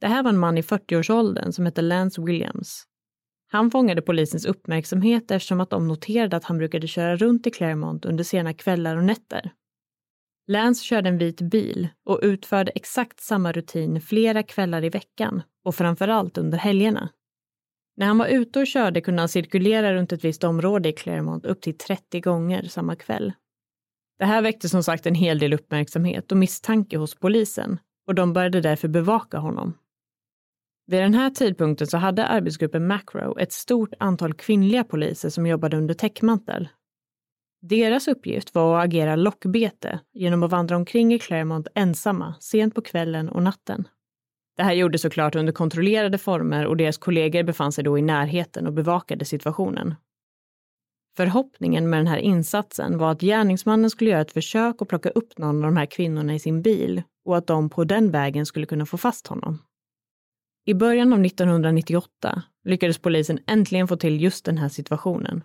[0.00, 2.84] Det här var en man i 40-årsåldern som hette Lance Williams.
[3.48, 8.04] Han fångade polisens uppmärksamhet eftersom att de noterade att han brukade köra runt i Claremont
[8.04, 9.50] under sena kvällar och nätter.
[10.46, 15.74] Lance körde en vit bil och utförde exakt samma rutin flera kvällar i veckan och
[15.74, 17.08] framförallt under helgerna.
[17.96, 21.46] När han var ute och körde kunde han cirkulera runt ett visst område i Claremont
[21.46, 23.32] upp till 30 gånger samma kväll.
[24.18, 28.32] Det här väckte som sagt en hel del uppmärksamhet och misstanke hos polisen och de
[28.32, 29.74] började därför bevaka honom.
[30.86, 35.76] Vid den här tidpunkten så hade arbetsgruppen Macro ett stort antal kvinnliga poliser som jobbade
[35.76, 36.68] under täckmantel.
[37.62, 42.82] Deras uppgift var att agera lockbete genom att vandra omkring i Claremont ensamma sent på
[42.82, 43.88] kvällen och natten.
[44.56, 48.66] Det här gjordes såklart under kontrollerade former och deras kollegor befann sig då i närheten
[48.66, 49.94] och bevakade situationen.
[51.16, 55.38] Förhoppningen med den här insatsen var att gärningsmannen skulle göra ett försök att plocka upp
[55.38, 58.66] någon av de här kvinnorna i sin bil och att de på den vägen skulle
[58.66, 59.58] kunna få fast honom.
[60.66, 65.42] I början av 1998 lyckades polisen äntligen få till just den här situationen.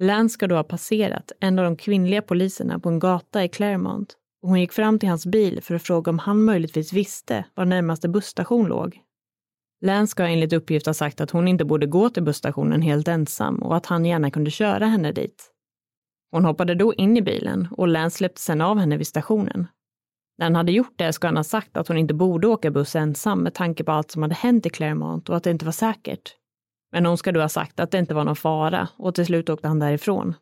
[0.00, 4.16] Lance ska då ha passerat en av de kvinnliga poliserna på en gata i Claremont
[4.42, 7.64] och hon gick fram till hans bil för att fråga om han möjligtvis visste var
[7.64, 9.00] närmaste busstation låg.
[9.80, 13.62] Lance ska enligt uppgift ha sagt att hon inte borde gå till busstationen helt ensam
[13.62, 15.52] och att han gärna kunde köra henne dit.
[16.30, 19.66] Hon hoppade då in i bilen och Lance släppte sedan av henne vid stationen.
[20.38, 22.96] När han hade gjort det ska han ha sagt att hon inte borde åka buss
[22.96, 25.72] ensam med tanke på allt som hade hänt i Claremont och att det inte var
[25.72, 26.36] säkert.
[26.92, 29.50] Men hon ska då ha sagt att det inte var någon fara och till slut
[29.50, 30.34] åkte han därifrån.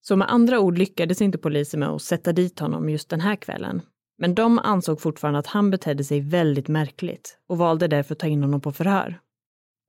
[0.00, 3.36] Så med andra ord lyckades inte polisen med att sätta dit honom just den här
[3.36, 3.82] kvällen.
[4.18, 8.26] Men de ansåg fortfarande att han betedde sig väldigt märkligt och valde därför att ta
[8.26, 9.20] in honom på förhör.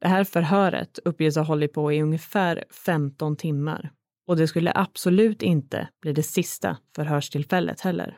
[0.02, 3.92] Det här förhöret uppges ha hållit på i ungefär 15 timmar
[4.28, 8.18] och det skulle absolut inte bli det sista förhörstillfället heller.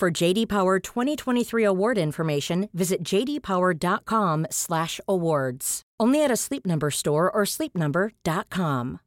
[0.00, 5.82] For JD Power 2023 award information, visit jdpower.com/awards.
[6.02, 8.98] Only at a Sleep Number store or sleepnumber.com.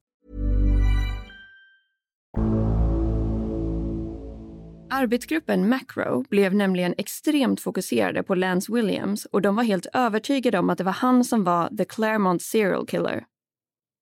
[4.90, 10.70] Arbetsgruppen Macro blev nämligen extremt fokuserade på Lance Williams och de var helt övertygade om
[10.70, 13.26] att det var han som var the Claremont serial killer.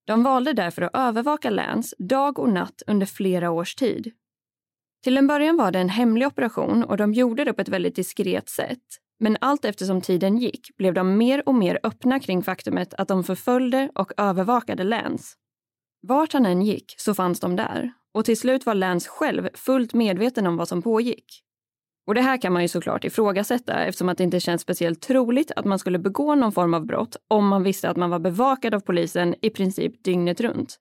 [0.08, 4.12] De valde därför att övervaka Lance dag och natt under flera års tid.
[5.06, 7.96] Till en början var det en hemlig operation och de gjorde det på ett väldigt
[7.96, 8.84] diskret sätt.
[9.20, 13.24] Men allt eftersom tiden gick blev de mer och mer öppna kring faktumet att de
[13.24, 15.36] förföljde och övervakade Lance.
[16.08, 19.94] Vart han än gick så fanns de där och till slut var Lance själv fullt
[19.94, 21.26] medveten om vad som pågick.
[22.08, 25.52] Och det här kan man ju såklart ifrågasätta eftersom att det inte känns speciellt troligt
[25.56, 28.74] att man skulle begå någon form av brott om man visste att man var bevakad
[28.74, 30.80] av polisen i princip dygnet runt.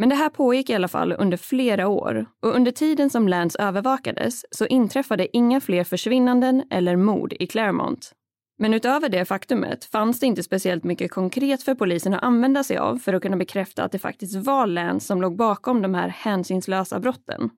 [0.00, 3.62] Men det här pågick i alla fall under flera år och under tiden som Lance
[3.62, 8.12] övervakades så inträffade inga fler försvinnanden eller mord i Claremont.
[8.58, 12.76] Men utöver det faktumet fanns det inte speciellt mycket konkret för polisen att använda sig
[12.76, 16.08] av för att kunna bekräfta att det faktiskt var Lance som låg bakom de här
[16.08, 17.50] hänsynslösa brotten.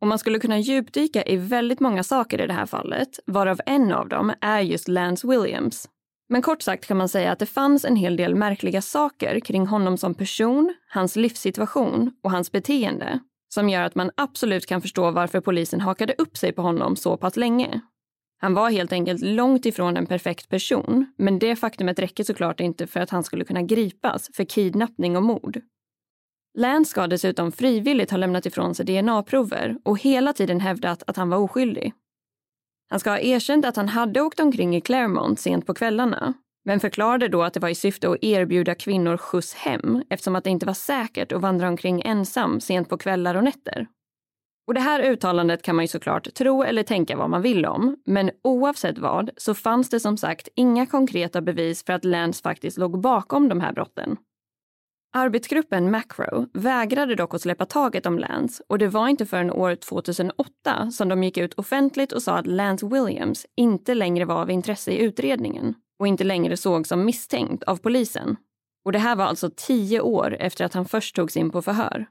[0.00, 3.92] Och man skulle kunna djupdyka i väldigt många saker i det här fallet, varav en
[3.92, 5.88] av dem är just Lance Williams.
[6.28, 9.66] Men kort sagt kan man säga att det fanns en hel del märkliga saker kring
[9.66, 15.10] honom som person, hans livssituation och hans beteende som gör att man absolut kan förstå
[15.10, 17.80] varför polisen hakade upp sig på honom så pass länge.
[18.40, 22.86] Han var helt enkelt långt ifrån en perfekt person, men det faktumet räcker såklart inte
[22.86, 25.60] för att han skulle kunna gripas för kidnappning och mord.
[26.58, 31.30] Lance ska dessutom frivilligt ha lämnat ifrån sig DNA-prover och hela tiden hävdat att han
[31.30, 31.92] var oskyldig.
[32.88, 36.80] Han ska ha erkänt att han hade åkt omkring i Claremont sent på kvällarna, men
[36.80, 40.50] förklarade då att det var i syfte att erbjuda kvinnor skjuts hem eftersom att det
[40.50, 43.86] inte var säkert att vandra omkring ensam sent på kvällar och nätter.
[44.66, 47.96] Och det här uttalandet kan man ju såklart tro eller tänka vad man vill om,
[48.06, 52.78] men oavsett vad så fanns det som sagt inga konkreta bevis för att Lance faktiskt
[52.78, 54.16] låg bakom de här brotten.
[55.12, 59.74] Arbetsgruppen Macro vägrade dock att släppa taget om Lance och det var inte förrän år
[59.74, 64.50] 2008 som de gick ut offentligt och sa att Lance Williams inte längre var av
[64.50, 68.36] intresse i utredningen och inte längre sågs som misstänkt av polisen.
[68.84, 72.06] Och det här var alltså tio år efter att han först togs in på förhör.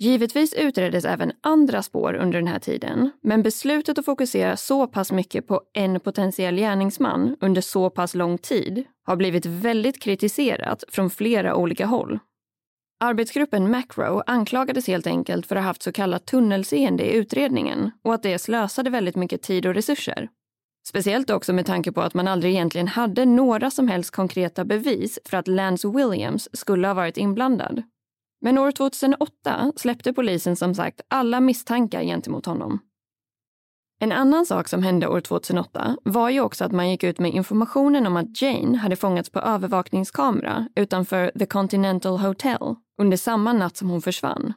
[0.00, 5.12] Givetvis utreddes även andra spår under den här tiden, men beslutet att fokusera så pass
[5.12, 11.10] mycket på en potentiell gärningsman under så pass lång tid har blivit väldigt kritiserat från
[11.10, 12.18] flera olika håll.
[13.00, 18.14] Arbetsgruppen Macro anklagades helt enkelt för att ha haft så kallat tunnelseende i utredningen och
[18.14, 20.28] att det slösade väldigt mycket tid och resurser.
[20.88, 25.18] Speciellt också med tanke på att man aldrig egentligen hade några som helst konkreta bevis
[25.24, 27.82] för att Lance Williams skulle ha varit inblandad.
[28.40, 32.78] Men år 2008 släppte polisen som sagt alla misstankar gentemot honom.
[34.00, 37.34] En annan sak som hände år 2008 var ju också att man gick ut med
[37.34, 43.76] informationen om att Jane hade fångats på övervakningskamera utanför The Continental Hotel under samma natt
[43.76, 44.52] som hon försvann.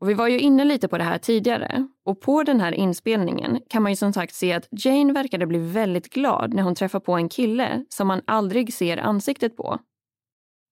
[0.00, 3.60] Och vi var ju inne lite på det här tidigare och på den här inspelningen
[3.68, 7.00] kan man ju som sagt se att Jane verkade bli väldigt glad när hon träffar
[7.00, 9.78] på en kille som man aldrig ser ansiktet på.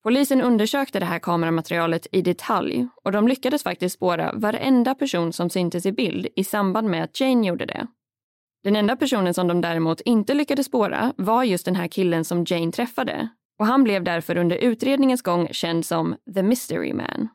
[0.02, 5.50] Polisen undersökte det här kameramaterialet i detalj och de lyckades faktiskt spåra varenda person som
[5.50, 7.86] syntes i bild i samband med att Jane gjorde det.
[8.64, 12.44] Den enda personen som de däremot inte lyckades spåra var just den här killen som
[12.48, 13.28] Jane träffade
[13.58, 17.28] och han blev därför under utredningens gång känd som The Mystery Man.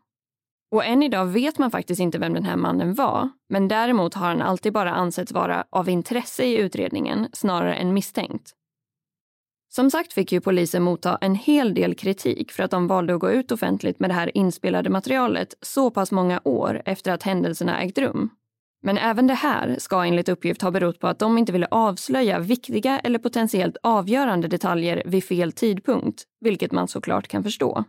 [0.72, 4.28] Och än idag vet man faktiskt inte vem den här mannen var, men däremot har
[4.28, 8.54] han alltid bara ansetts vara av intresse i utredningen snarare än misstänkt.
[9.78, 13.20] Som sagt fick ju polisen motta en hel del kritik för att de valde att
[13.20, 17.82] gå ut offentligt med det här inspelade materialet så pass många år efter att händelserna
[17.82, 18.30] ägt rum.
[18.84, 22.40] Men även det här ska enligt uppgift ha berott på att de inte ville avslöja
[22.40, 27.84] viktiga eller potentiellt avgörande detaljer vid fel tidpunkt, vilket man såklart kan förstå.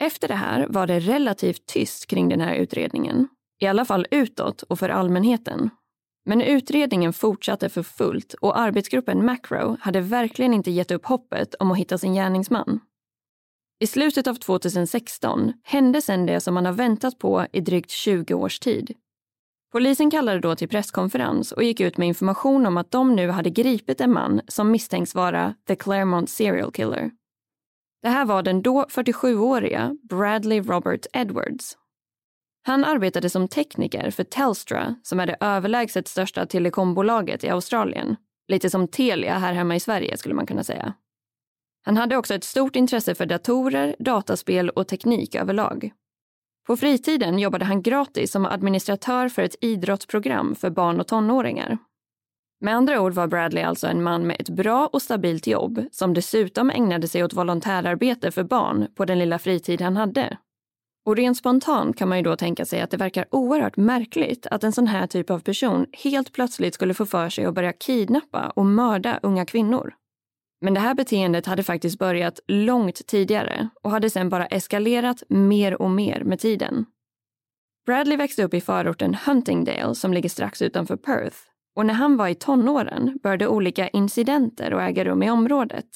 [0.00, 3.28] Efter det här var det relativt tyst kring den här utredningen.
[3.60, 5.70] I alla fall utåt och för allmänheten.
[6.24, 11.70] Men utredningen fortsatte för fullt och arbetsgruppen Macro hade verkligen inte gett upp hoppet om
[11.70, 12.80] att hitta sin gärningsman.
[13.80, 18.34] I slutet av 2016 hände sen det som man har väntat på i drygt 20
[18.34, 18.94] års tid.
[19.72, 23.50] Polisen kallade då till presskonferens och gick ut med information om att de nu hade
[23.50, 27.10] gripit en man som misstänks vara the Claremont serial killer.
[28.02, 31.76] Det här var den då 47-åriga Bradley Robert Edwards
[32.66, 38.16] han arbetade som tekniker för Telstra som är det överlägset största telekombolaget i Australien.
[38.48, 40.94] Lite som Telia här hemma i Sverige skulle man kunna säga.
[41.84, 45.90] Han hade också ett stort intresse för datorer, dataspel och teknik överlag.
[46.66, 51.78] På fritiden jobbade han gratis som administratör för ett idrottsprogram för barn och tonåringar.
[52.60, 56.14] Med andra ord var Bradley alltså en man med ett bra och stabilt jobb som
[56.14, 60.38] dessutom ägnade sig åt volontärarbete för barn på den lilla fritid han hade.
[61.06, 64.64] Och rent spontant kan man ju då tänka sig att det verkar oerhört märkligt att
[64.64, 68.52] en sån här typ av person helt plötsligt skulle få för sig att börja kidnappa
[68.56, 69.94] och mörda unga kvinnor.
[70.60, 75.82] Men det här beteendet hade faktiskt börjat långt tidigare och hade sen bara eskalerat mer
[75.82, 76.86] och mer med tiden.
[77.86, 81.36] Bradley växte upp i förorten Huntingdale som ligger strax utanför Perth
[81.76, 85.86] och när han var i tonåren började olika incidenter att äga rum i området.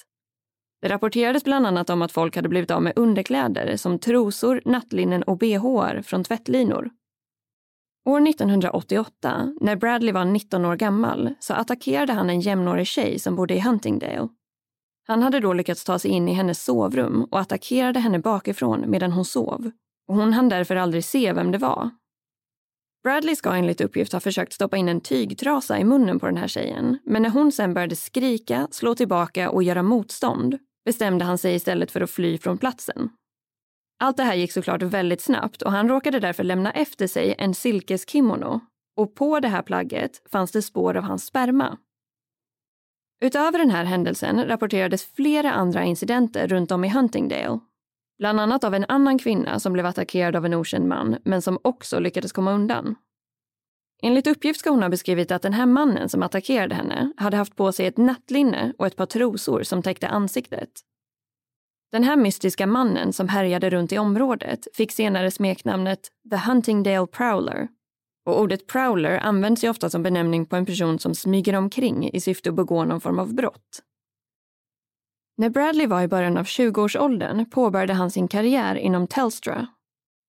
[0.82, 5.22] Det rapporterades bland annat om att folk hade blivit av med underkläder som trosor, nattlinnen
[5.22, 6.90] och bhar från tvättlinor.
[8.04, 13.36] År 1988, när Bradley var 19 år gammal, så attackerade han en jämnårig tjej som
[13.36, 14.28] bodde i Huntingdale.
[15.06, 19.12] Han hade då lyckats ta sig in i hennes sovrum och attackerade henne bakifrån medan
[19.12, 19.70] hon sov.
[20.08, 21.90] Och hon hann därför aldrig se vem det var.
[23.02, 26.48] Bradley ska enligt uppgift ha försökt stoppa in en tygtrasa i munnen på den här
[26.48, 30.58] tjejen, men när hon sen började skrika, slå tillbaka och göra motstånd
[30.88, 33.10] bestämde han sig istället för att fly från platsen.
[34.00, 37.54] Allt det här gick såklart väldigt snabbt och han råkade därför lämna efter sig en
[37.54, 38.60] silkeskimono.
[38.96, 41.78] Och på det här plagget fanns det spår av hans sperma.
[43.24, 47.60] Utöver den här händelsen rapporterades flera andra incidenter runt om i Huntingdale.
[48.18, 51.58] Bland annat av en annan kvinna som blev attackerad av en okänd man men som
[51.64, 52.94] också lyckades komma undan.
[54.02, 57.56] Enligt uppgift ska hon ha beskrivit att den här mannen som attackerade henne hade haft
[57.56, 60.70] på sig ett nattlinne och ett par trosor som täckte ansiktet.
[61.92, 67.68] Den här mystiska mannen som härjade runt i området fick senare smeknamnet The Huntingdale Prowler.
[68.26, 72.20] Och ordet prowler används ju ofta som benämning på en person som smyger omkring i
[72.20, 73.82] syfte att begå någon form av brott.
[75.36, 79.66] När Bradley var i början av 20-årsåldern påbörjade han sin karriär inom Telstra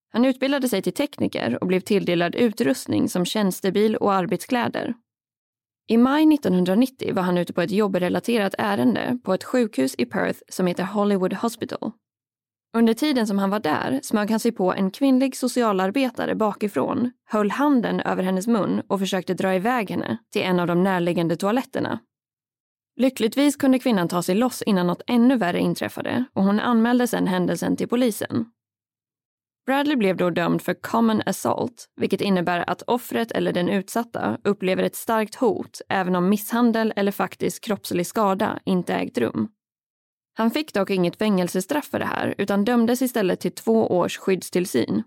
[0.09, 4.93] han utbildade sig till tekniker och blev tilldelad utrustning som tjänstebil och arbetskläder.
[5.87, 10.39] I maj 1990 var han ute på ett jobbrelaterat ärende på ett sjukhus i Perth
[10.49, 11.91] som heter Hollywood Hospital.
[12.77, 17.51] Under tiden som han var där smög han sig på en kvinnlig socialarbetare bakifrån, höll
[17.51, 21.99] handen över hennes mun och försökte dra iväg henne till en av de närliggande toaletterna.
[22.95, 27.27] Lyckligtvis kunde kvinnan ta sig loss innan något ännu värre inträffade och hon anmälde sedan
[27.27, 28.45] händelsen till polisen.
[29.69, 34.83] Bradley blev då dömd för common assault, vilket innebär att offret eller den utsatta upplever
[34.83, 39.47] ett starkt hot även om misshandel eller faktisk kroppslig skada inte ägt rum.
[40.37, 45.03] Han fick dock inget fängelsestraff för det här utan dömdes istället till två års skyddstillsyn.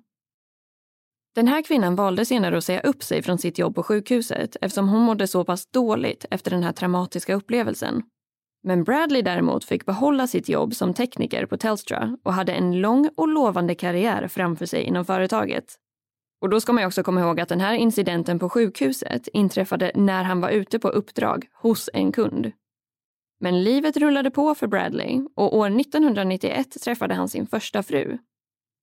[1.34, 4.88] Den här kvinnan valde senare att säga upp sig från sitt jobb på sjukhuset eftersom
[4.88, 8.02] hon mådde så pass dåligt efter den här traumatiska upplevelsen.
[8.62, 13.08] Men Bradley däremot fick behålla sitt jobb som tekniker på Telstra och hade en lång
[13.16, 15.64] och lovande karriär framför sig inom företaget.
[16.40, 20.24] Och då ska man också komma ihåg att den här incidenten på sjukhuset inträffade när
[20.24, 22.52] han var ute på uppdrag hos en kund.
[23.40, 28.18] Men livet rullade på för Bradley och år 1991 träffade han sin första fru.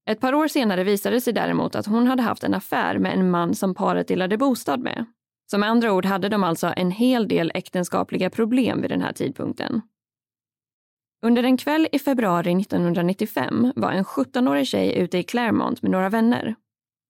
[0.09, 3.13] Ett par år senare visade det sig däremot att hon hade haft en affär med
[3.13, 5.05] en man som paret delade bostad med.
[5.51, 9.13] Så med andra ord hade de alltså en hel del äktenskapliga problem vid den här
[9.13, 9.81] tidpunkten.
[11.25, 16.09] Under en kväll i februari 1995 var en 17-årig tjej ute i Claremont med några
[16.09, 16.55] vänner.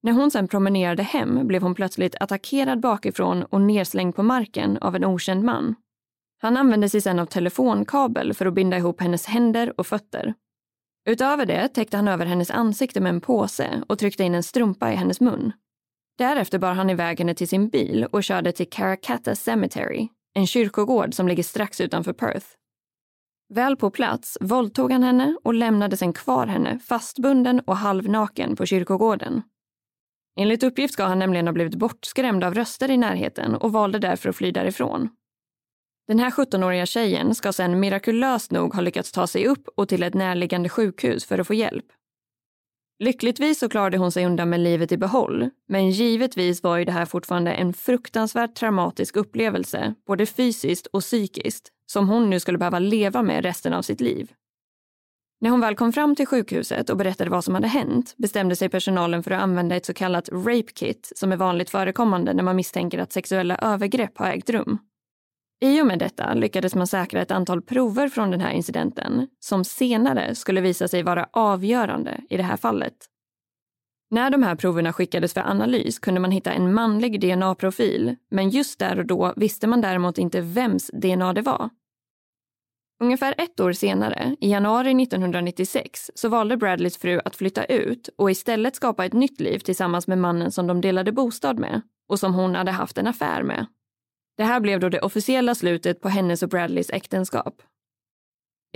[0.03, 4.95] När hon sen promenerade hem blev hon plötsligt attackerad bakifrån och nerslängd på marken av
[4.95, 5.75] en okänd man.
[6.41, 10.33] Han använde sig sen av telefonkabel för att binda ihop hennes händer och fötter.
[11.05, 14.91] Utöver det täckte han över hennes ansikte med en påse och tryckte in en strumpa
[14.93, 15.53] i hennes mun.
[16.19, 21.13] Därefter bar han iväg henne till sin bil och körde till Karakata Cemetery, en kyrkogård
[21.13, 22.45] som ligger strax utanför Perth.
[23.53, 28.65] Väl på plats våldtog han henne och lämnade sen kvar henne fastbunden och halvnaken på
[28.65, 29.41] kyrkogården.
[30.39, 34.29] Enligt uppgift ska han nämligen ha blivit bortskrämd av röster i närheten och valde därför
[34.29, 35.09] att fly därifrån.
[36.07, 40.03] Den här 17-åriga tjejen ska sen mirakulöst nog ha lyckats ta sig upp och till
[40.03, 41.85] ett närliggande sjukhus för att få hjälp.
[43.03, 46.91] Lyckligtvis så klarade hon sig undan med livet i behåll, men givetvis var ju det
[46.91, 52.79] här fortfarande en fruktansvärt traumatisk upplevelse, både fysiskt och psykiskt, som hon nu skulle behöva
[52.79, 54.31] leva med resten av sitt liv.
[55.41, 58.69] När hon väl kom fram till sjukhuset och berättade vad som hade hänt bestämde sig
[58.69, 62.55] personalen för att använda ett så kallat rape kit som är vanligt förekommande när man
[62.55, 64.77] misstänker att sexuella övergrepp har ägt rum.
[65.61, 69.63] I och med detta lyckades man säkra ett antal prover från den här incidenten som
[69.63, 72.93] senare skulle visa sig vara avgörande i det här fallet.
[74.11, 78.79] När de här proverna skickades för analys kunde man hitta en manlig DNA-profil men just
[78.79, 81.69] där och då visste man däremot inte vems DNA det var.
[83.03, 88.31] Ungefär ett år senare, i januari 1996, så valde Bradleys fru att flytta ut och
[88.31, 92.33] istället skapa ett nytt liv tillsammans med mannen som de delade bostad med och som
[92.33, 93.65] hon hade haft en affär med.
[94.39, 97.61] Det här blev då det officiella slutet på hennes och Bradleys äktenskap.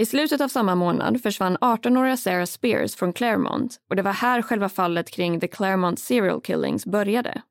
[0.02, 4.42] I slutet av samma månad försvann 18-åriga Sarah Spears från Claremont och det var här
[4.42, 7.42] själva fallet kring The Claremont Serial Killings började.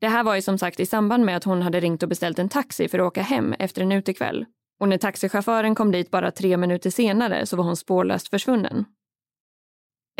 [0.00, 2.38] Det här var ju som sagt i samband med att hon hade ringt och beställt
[2.38, 4.44] en taxi för att åka hem efter en utekväll.
[4.80, 8.84] Och när taxichauffören kom dit bara tre minuter senare så var hon spårlöst försvunnen.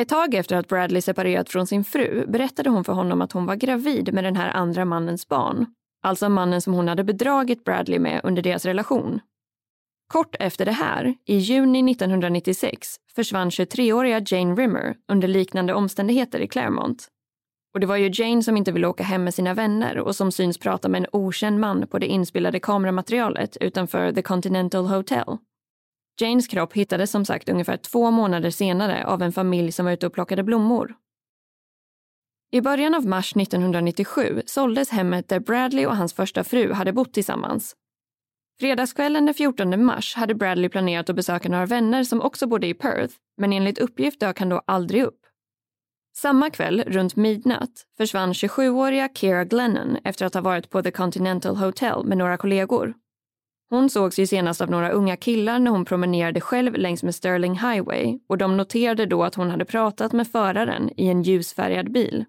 [0.00, 3.46] Ett tag efter att Bradley separerat från sin fru berättade hon för honom att hon
[3.46, 5.66] var gravid med den här andra mannens barn
[6.02, 9.20] alltså mannen som hon hade bedragit Bradley med under deras relation.
[10.12, 16.48] Kort efter det här, i juni 1996, försvann 23-åriga Jane Rimmer under liknande omständigheter i
[16.48, 17.08] Claremont.
[17.74, 20.32] Och det var ju Jane som inte ville åka hem med sina vänner och som
[20.32, 25.38] syns prata med en okänd man på det inspelade kameramaterialet utanför The Continental Hotel.
[26.20, 30.06] Janes kropp hittades som sagt ungefär två månader senare av en familj som var ute
[30.06, 30.94] och plockade blommor.
[32.50, 37.12] I början av mars 1997 såldes hemmet där Bradley och hans första fru hade bott
[37.12, 37.74] tillsammans.
[38.60, 42.74] Fredagskvällen den 14 mars hade Bradley planerat att besöka några vänner som också bodde i
[42.74, 45.20] Perth, men enligt uppgift dök han då aldrig upp.
[46.16, 51.56] Samma kväll, runt midnatt, försvann 27-åriga Kira Glennon efter att ha varit på The Continental
[51.56, 52.94] Hotel med några kollegor.
[53.70, 57.58] Hon sågs ju senast av några unga killar när hon promenerade själv längs med Sterling
[57.58, 62.24] Highway och de noterade då att hon hade pratat med föraren i en ljusfärgad bil.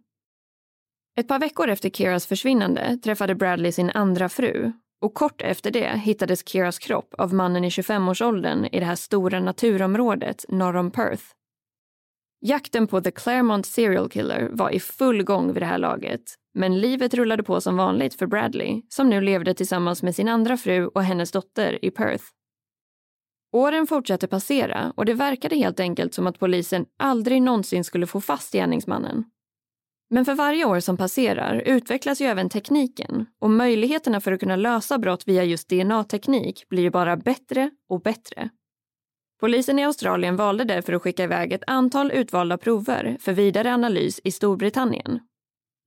[1.19, 5.97] Ett par veckor efter Kiras försvinnande träffade Bradley sin andra fru och kort efter det
[5.97, 11.23] hittades Kiras kropp av mannen i 25-årsåldern i det här stora naturområdet norr om Perth.
[12.41, 16.21] Jakten på The Claremont Serial Killer var i full gång vid det här laget
[16.53, 20.57] men livet rullade på som vanligt för Bradley som nu levde tillsammans med sin andra
[20.57, 22.23] fru och hennes dotter i Perth.
[23.51, 28.21] Åren fortsatte passera och det verkade helt enkelt som att polisen aldrig någonsin skulle få
[28.21, 29.25] fast gärningsmannen.
[30.09, 34.55] Men för varje år som passerar utvecklas ju även tekniken och möjligheterna för att kunna
[34.55, 38.49] lösa brott via just DNA-teknik blir ju bara bättre och bättre.
[39.39, 44.19] Polisen i Australien valde därför att skicka iväg ett antal utvalda prover för vidare analys
[44.23, 45.19] i Storbritannien.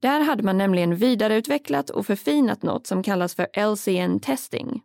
[0.02, 4.82] Där hade man nämligen vidareutvecklat och förfinat något som kallas för LCN testing.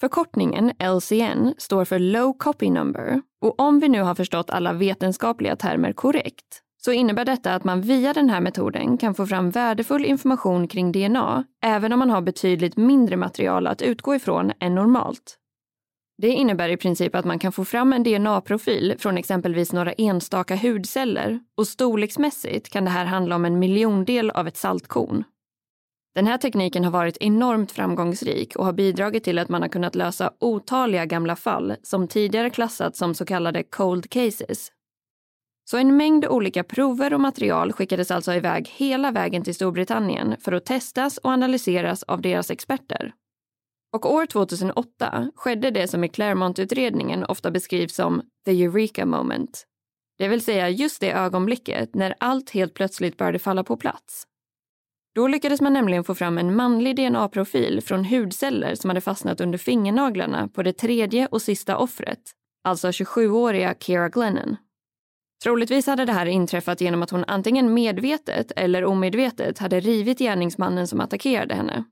[0.00, 5.56] Förkortningen LCN står för Low Copy Number och om vi nu har förstått alla vetenskapliga
[5.56, 10.04] termer korrekt så innebär detta att man via den här metoden kan få fram värdefull
[10.04, 15.36] information kring DNA även om man har betydligt mindre material att utgå ifrån än normalt.
[16.22, 20.56] Det innebär i princip att man kan få fram en DNA-profil från exempelvis några enstaka
[20.56, 25.24] hudceller och storleksmässigt kan det här handla om en miljondel av ett saltkorn.
[26.14, 29.94] Den här tekniken har varit enormt framgångsrik och har bidragit till att man har kunnat
[29.94, 34.70] lösa otaliga gamla fall som tidigare klassats som så kallade cold cases.
[35.64, 40.52] Så en mängd olika prover och material skickades alltså iväg hela vägen till Storbritannien för
[40.52, 43.12] att testas och analyseras av deras experter.
[43.92, 49.66] Och år 2008 skedde det som i Claremont-utredningen ofta beskrivs som the Eureka moment.
[50.18, 54.26] Det vill säga just det ögonblicket när allt helt plötsligt började falla på plats.
[55.14, 59.58] Då lyckades man nämligen få fram en manlig DNA-profil från hudceller som hade fastnat under
[59.58, 62.20] fingernaglarna på det tredje och sista offret,
[62.64, 64.56] alltså 27-åriga Kira Glennon.
[65.44, 70.88] Troligtvis hade det här inträffat genom att hon antingen medvetet eller omedvetet hade rivit gärningsmannen
[70.88, 71.84] som attackerade henne.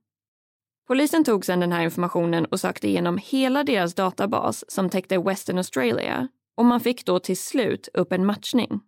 [0.88, 5.58] Polisen tog sedan den här informationen och sökte igenom hela deras databas som täckte Western
[5.58, 8.80] Australia och man fick då till slut upp en matchning.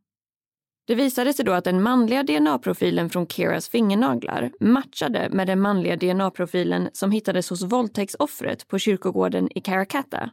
[0.87, 5.97] Det visade sig då att den manliga DNA-profilen från Keras fingernaglar matchade med den manliga
[5.97, 10.31] DNA-profilen som hittades hos våldtäktsoffret på kyrkogården i Karakata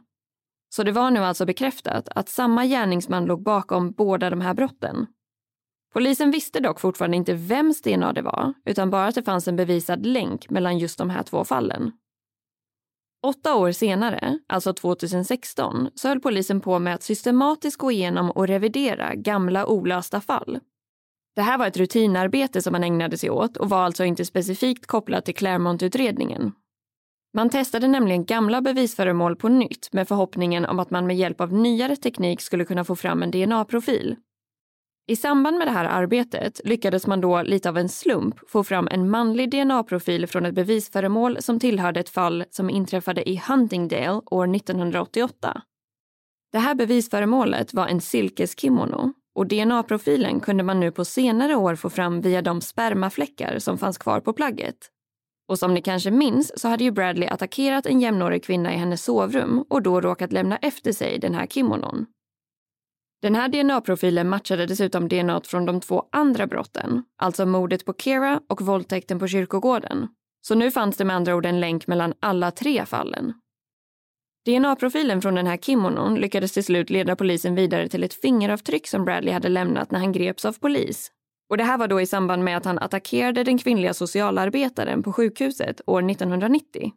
[0.74, 5.06] så det var nu alltså bekräftat att samma gärningsman låg bakom båda de här brotten.
[5.92, 9.56] Polisen visste dock fortfarande inte vems DNA det var, utan bara att det fanns en
[9.56, 11.92] bevisad länk mellan just de här två fallen.
[13.22, 18.46] Åtta år senare, alltså 2016, så höll polisen på med att systematiskt gå igenom och
[18.46, 20.60] revidera gamla olösta fall.
[21.36, 24.86] Det här var ett rutinarbete som man ägnade sig åt och var alltså inte specifikt
[24.86, 26.52] kopplat till Claremont-utredningen.
[27.34, 31.52] Man testade nämligen gamla bevisföremål på nytt med förhoppningen om att man med hjälp av
[31.52, 34.16] nyare teknik skulle kunna få fram en DNA-profil.
[35.06, 38.88] I samband med det här arbetet lyckades man då lite av en slump få fram
[38.90, 44.56] en manlig DNA-profil från ett bevisföremål som tillhörde ett fall som inträffade i Huntingdale år
[44.56, 45.62] 1988.
[46.52, 51.90] Det här bevisföremålet var en silkeskimono och DNA-profilen kunde man nu på senare år få
[51.90, 54.76] fram via de spermafläckar som fanns kvar på plagget.
[55.52, 59.04] Och som ni kanske minns så hade ju Bradley attackerat en jämnårig kvinna i hennes
[59.04, 62.06] sovrum och då råkat lämna efter sig den här kimonon.
[63.22, 68.40] Den här DNA-profilen matchade dessutom DNA från de två andra brotten, alltså mordet på Kira
[68.48, 70.08] och våldtäkten på kyrkogården.
[70.46, 73.32] Så nu fanns det med andra ord en länk mellan alla tre fallen.
[74.46, 79.04] DNA-profilen från den här kimonon lyckades till slut leda polisen vidare till ett fingeravtryck som
[79.04, 81.10] Bradley hade lämnat när han greps av polis.
[81.52, 85.12] Och det här var då i samband med att han attackerade den kvinnliga socialarbetaren på
[85.12, 86.92] sjukhuset år 1990.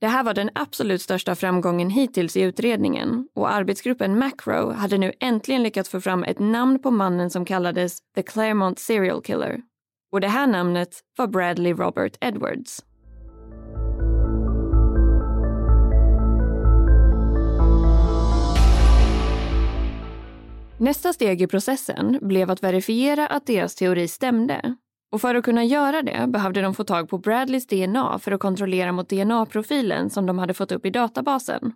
[0.00, 5.12] Det här var den absolut största framgången hittills i utredningen och arbetsgruppen Macro hade nu
[5.20, 9.62] äntligen lyckats få fram ett namn på mannen som kallades The Claremont Serial Killer.
[10.12, 12.84] Och det här namnet var Bradley Robert Edwards.
[20.78, 24.76] Nästa steg i processen blev att verifiera att deras teori stämde
[25.12, 28.40] och för att kunna göra det behövde de få tag på Bradleys DNA för att
[28.40, 31.72] kontrollera mot DNA-profilen som de hade fått upp i databasen.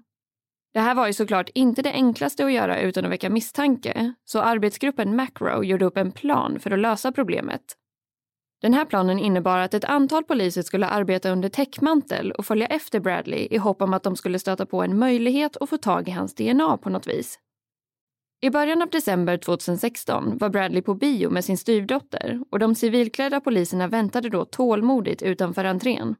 [0.75, 4.41] Det här var ju såklart inte det enklaste att göra utan att väcka misstanke, så
[4.41, 7.63] arbetsgruppen Macro gjorde upp en plan för att lösa problemet.
[8.63, 13.01] Den här planen innebar att ett antal poliser skulle arbeta under täckmantel och följa efter
[13.01, 16.11] Bradley i hopp om att de skulle stöta på en möjlighet att få tag i
[16.11, 17.39] hans DNA på något vis.
[18.43, 23.41] I början av december 2016 var Bradley på bio med sin styvdotter och de civilklädda
[23.41, 26.15] poliserna väntade då tålmodigt utanför entrén.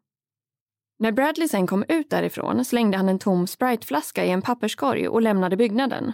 [0.99, 5.23] När Bradley sen kom ut därifrån slängde han en tom spriteflaska i en papperskorg och
[5.23, 6.13] lämnade byggnaden.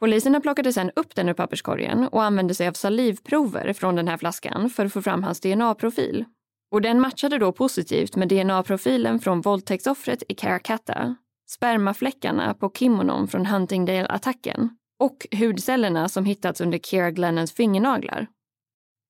[0.00, 4.16] Poliserna plockade sen upp den ur papperskorgen och använde sig av salivprover från den här
[4.16, 6.24] flaskan för att få fram hans DNA-profil.
[6.70, 11.16] Och den matchade då positivt med DNA-profilen från våldtäktsoffret i Karakatta,
[11.48, 18.26] spermafläckarna på kimonon från Huntingdale-attacken och hudcellerna som hittats under Kira Glennons fingernaglar.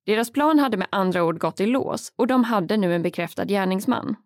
[0.06, 3.44] Deras plan hade med andra ord gått i lås och de hade nu en bekräftad
[3.44, 4.16] gärningsman.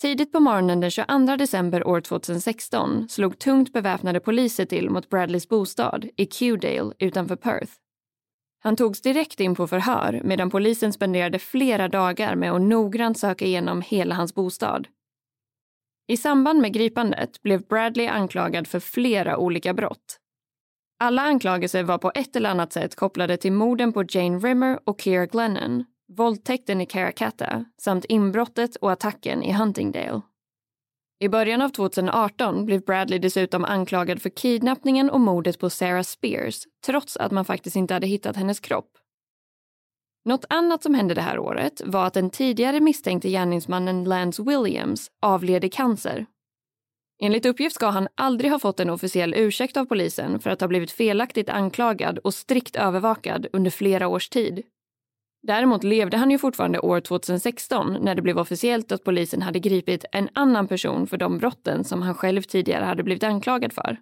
[0.00, 5.48] Tidigt på morgonen den 22 december år 2016 slog tungt beväpnade poliser till mot Bradleys
[5.48, 7.72] bostad i Kewdale utanför Perth.
[8.62, 13.44] Han togs direkt in på förhör medan polisen spenderade flera dagar med att noggrant söka
[13.44, 14.88] igenom hela hans bostad.
[16.08, 20.20] I samband med gripandet blev Bradley anklagad för flera olika brott
[20.98, 25.00] alla anklagelser var på ett eller annat sätt kopplade till morden på Jane Rimmer och
[25.00, 30.20] Keir Glennon, våldtäkten i Karakatta samt inbrottet och attacken i Huntingdale.
[31.18, 36.62] I början av 2018 blev Bradley dessutom anklagad för kidnappningen och mordet på Sarah Spears
[36.86, 38.90] trots att man faktiskt inte hade hittat hennes kropp.
[40.24, 45.10] Något annat som hände det här året var att den tidigare misstänkte gärningsmannen Lance Williams
[45.22, 46.26] avled i cancer
[47.18, 50.68] Enligt uppgift ska han aldrig ha fått en officiell ursäkt av polisen för att ha
[50.68, 54.62] blivit felaktigt anklagad och strikt övervakad under flera års tid.
[55.42, 60.04] Däremot levde han ju fortfarande år 2016 när det blev officiellt att polisen hade gripit
[60.12, 63.98] en annan person för de brotten som han själv tidigare hade blivit anklagad för.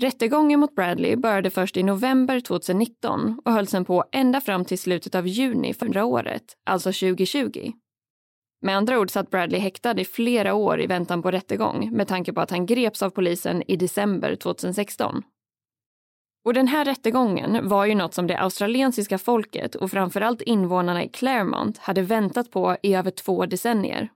[0.00, 4.78] Rättegången mot Bradley började först i november 2019 och höll sedan på ända fram till
[4.78, 7.72] slutet av juni förra året, alltså 2020.
[8.64, 12.32] Med andra ord satt Bradley häktad i flera år i väntan på rättegång med tanke
[12.32, 15.22] på att han greps av polisen i december 2016.
[16.44, 21.08] Och den här rättegången var ju något som det australiensiska folket och framförallt invånarna i
[21.08, 24.08] Claremont hade väntat på i över två decennier.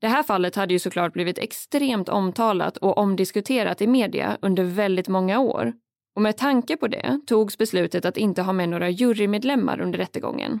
[0.00, 5.08] Det här fallet hade ju såklart blivit extremt omtalat och omdiskuterat i media under väldigt
[5.08, 5.72] många år.
[6.16, 10.60] Och med tanke på det togs beslutet att inte ha med några jurymedlemmar under rättegången.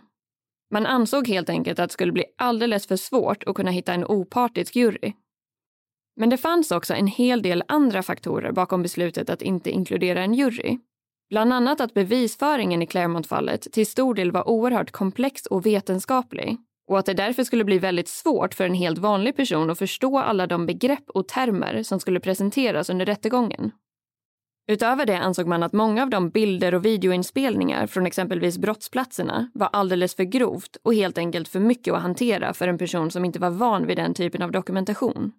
[0.74, 4.04] Man ansåg helt enkelt att det skulle bli alldeles för svårt att kunna hitta en
[4.04, 5.12] opartisk jury.
[6.16, 10.34] Men det fanns också en hel del andra faktorer bakom beslutet att inte inkludera en
[10.34, 10.78] jury.
[11.30, 16.56] Bland annat att bevisföringen i Claremont-fallet till stor del var oerhört komplex och vetenskaplig
[16.88, 20.18] och att det därför skulle bli väldigt svårt för en helt vanlig person att förstå
[20.18, 23.70] alla de begrepp och termer som skulle presenteras under rättegången.
[24.66, 29.68] Utöver det ansåg man att många av de bilder och videoinspelningar från exempelvis brottsplatserna var
[29.72, 33.38] alldeles för grovt och helt enkelt för mycket att hantera för en person som inte
[33.38, 35.32] var van vid den typen av dokumentation.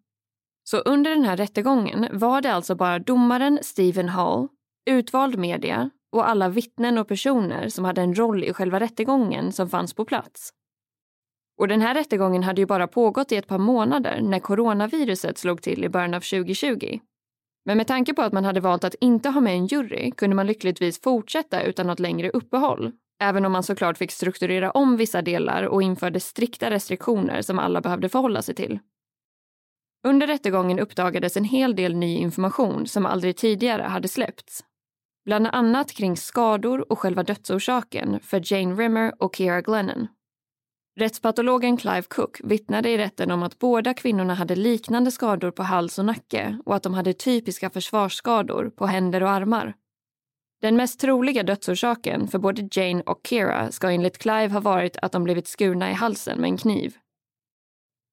[0.63, 4.47] Så under den här rättegången var det alltså bara domaren Stephen Hall,
[4.89, 9.69] utvald media och alla vittnen och personer som hade en roll i själva rättegången som
[9.69, 10.49] fanns på plats.
[11.57, 15.61] Och den här rättegången hade ju bara pågått i ett par månader när coronaviruset slog
[15.61, 16.99] till i början av 2020.
[17.65, 20.35] Men med tanke på att man hade valt att inte ha med en jury kunde
[20.35, 22.91] man lyckligtvis fortsätta utan något längre uppehåll.
[23.19, 27.81] Även om man såklart fick strukturera om vissa delar och införde strikta restriktioner som alla
[27.81, 28.79] behövde förhålla sig till.
[30.07, 34.63] Under rättegången uppdagades en hel del ny information som aldrig tidigare hade släppts.
[35.25, 40.07] Bland annat kring skador och själva dödsorsaken för Jane Rimmer och Kiera Glennon.
[40.99, 45.99] Rättspatologen Clive Cook vittnade i rätten om att båda kvinnorna hade liknande skador på hals
[45.99, 49.73] och nacke och att de hade typiska försvarsskador på händer och armar.
[50.61, 55.11] Den mest troliga dödsorsaken för både Jane och Kira ska enligt Clive ha varit att
[55.11, 56.97] de blivit skurna i halsen med en kniv.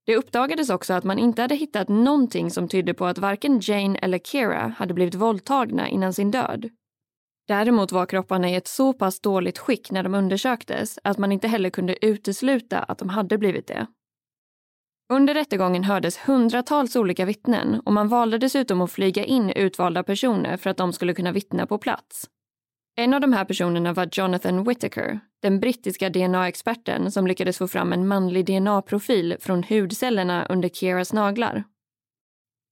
[0.07, 3.99] Det uppdagades också att man inte hade hittat någonting som tydde på att varken Jane
[3.99, 6.71] eller Kira hade blivit våldtagna innan sin död.
[7.53, 11.49] Däremot var kropparna i ett så pass dåligt skick när de undersöktes att man inte
[11.49, 13.87] heller kunde utesluta att de hade blivit det.
[15.13, 20.57] Under rättegången hördes hundratals olika vittnen och man valde dessutom att flyga in utvalda personer
[20.57, 22.27] för att de skulle kunna vittna på plats.
[22.97, 27.93] En av de här personerna var Jonathan Whittaker, den brittiska DNA-experten som lyckades få fram
[27.93, 31.65] en manlig DNA-profil från hudcellerna under Kieras naglar.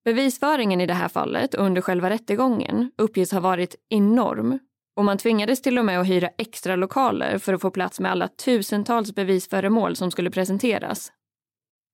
[0.05, 4.59] Bevisföringen i det här fallet och under själva rättegången uppges ha varit enorm
[5.01, 8.11] och man tvingades till och med att hyra extra lokaler för att få plats med
[8.11, 11.13] alla tusentals bevisföremål som skulle presenteras.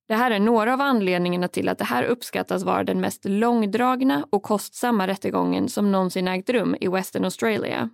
[0.08, 4.26] Det här är några av anledningarna till att det här uppskattas vara den mest långdragna
[4.30, 7.90] och kostsamma rättegången som någonsin ägt rum i Western Australia.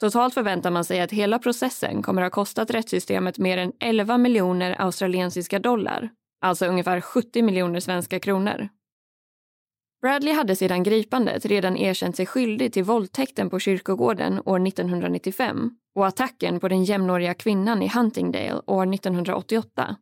[0.00, 4.18] Totalt förväntar man sig att hela processen kommer att ha kostat rättssystemet mer än 11
[4.18, 8.68] miljoner australiensiska dollar, alltså ungefär 70 miljoner svenska kronor.
[10.06, 16.06] Bradley hade sedan gripandet redan erkänt sig skyldig till våldtäkten på kyrkogården år 1995 och
[16.06, 19.96] attacken på den jämnåriga kvinnan i Huntingdale år 1988.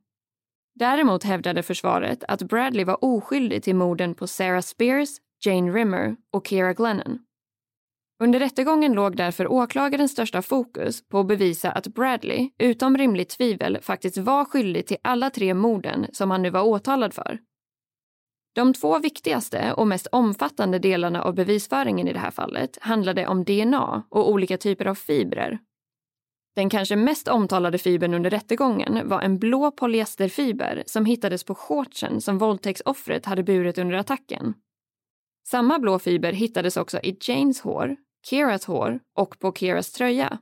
[0.74, 5.08] Däremot hävdade försvaret att Bradley var oskyldig till morden på Sarah Spears,
[5.44, 7.18] Jane Rimmer och Kira Glennon.
[8.22, 13.78] Under rättegången låg därför åklagarens största fokus på att bevisa att Bradley, utom rimligt tvivel,
[13.82, 17.38] faktiskt var skyldig till alla tre morden som han nu var åtalad för.
[18.54, 23.44] De två viktigaste och mest omfattande delarna av bevisföringen i det här fallet handlade om
[23.44, 25.58] DNA och olika typer av fibrer.
[26.56, 32.20] Den kanske mest omtalade fibern under rättegången var en blå polyesterfiber som hittades på shortsen
[32.20, 34.54] som våldtäktsoffret hade burit under attacken.
[35.48, 37.96] Samma blå fiber hittades också i Janes hår,
[38.26, 40.38] Kiras hår och på Kiras tröja.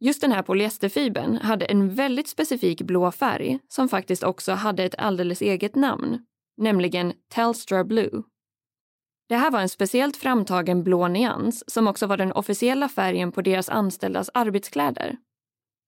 [0.00, 4.94] Just den här polyesterfibern hade en väldigt specifik blå färg som faktiskt också hade ett
[4.98, 6.26] alldeles eget namn
[6.60, 8.22] nämligen Telstra Blue.
[9.28, 13.42] Det här var en speciellt framtagen blå nyans som också var den officiella färgen på
[13.42, 15.16] deras anställdas arbetskläder.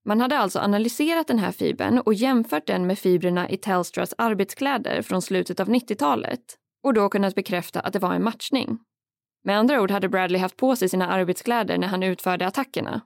[0.05, 5.01] Man hade alltså analyserat den här fibern och jämfört den med fibrerna i Telstras arbetskläder
[5.01, 8.79] från slutet av 90-talet och då kunnat bekräfta att det var en matchning.
[9.43, 13.01] Med andra ord hade Bradley haft på sig sina arbetskläder när han utförde attackerna.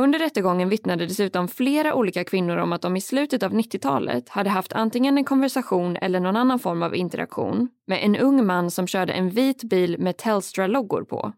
[0.00, 4.50] Under rättegången vittnade dessutom flera olika kvinnor om att de i slutet av 90-talet hade
[4.50, 8.86] haft antingen en konversation eller någon annan form av interaktion med en ung man som
[8.86, 11.32] körde en vit bil med Telstra-loggor på.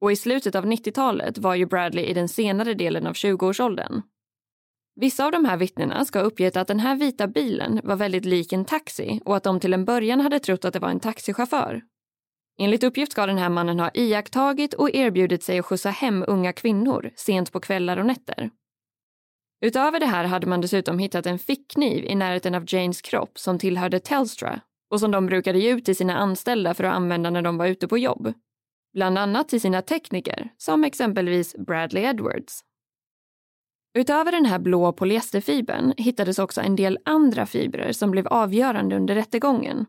[0.00, 4.02] Och i slutet av 90-talet var ju Bradley i den senare delen av 20-årsåldern.
[5.00, 8.24] Vissa av de här vittnena ska ha uppgett att den här vita bilen var väldigt
[8.24, 11.00] lik en taxi och att de till en början hade trott att det var en
[11.00, 11.82] taxichaufför.
[12.62, 16.52] Enligt uppgift ska den här mannen ha iakttagit och erbjudit sig att skjutsa hem unga
[16.52, 18.50] kvinnor sent på kvällar och nätter.
[19.60, 23.58] Utöver det här hade man dessutom hittat en fickkniv i närheten av Janes kropp som
[23.58, 27.42] tillhörde Telstra och som de brukade ge ut till sina anställda för att använda när
[27.42, 28.32] de var ute på jobb.
[28.94, 32.60] Bland annat till sina tekniker, som exempelvis Bradley Edwards.
[33.98, 39.14] Utöver den här blå polyesterfibern hittades också en del andra fibrer som blev avgörande under
[39.14, 39.86] rättegången.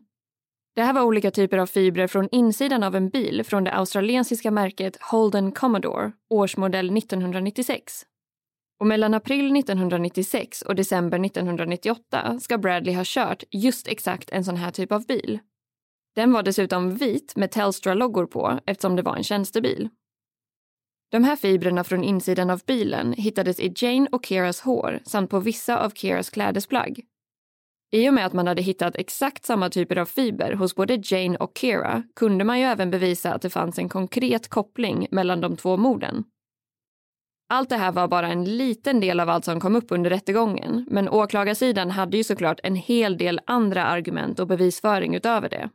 [0.74, 4.50] Det här var olika typer av fibrer från insidan av en bil från det australiensiska
[4.50, 8.02] märket Holden Commodore, årsmodell 1996.
[8.80, 14.56] Och mellan april 1996 och december 1998 ska Bradley ha kört just exakt en sån
[14.56, 15.38] här typ av bil.
[16.14, 19.88] Den var dessutom vit med Telstra-loggor på eftersom det var en tjänstebil.
[21.10, 25.40] De här fibrerna från insidan av bilen hittades i Jane och Keras hår samt på
[25.40, 27.04] vissa av Keras klädesplagg.
[27.94, 31.36] I och med att man hade hittat exakt samma typer av fiber hos både Jane
[31.36, 35.56] och Kira kunde man ju även bevisa att det fanns en konkret koppling mellan de
[35.56, 36.24] två morden.
[37.48, 40.86] Allt det här var bara en liten del av allt som kom upp under rättegången
[40.90, 45.70] men åklagarsidan hade ju såklart en hel del andra argument och bevisföring utöver det.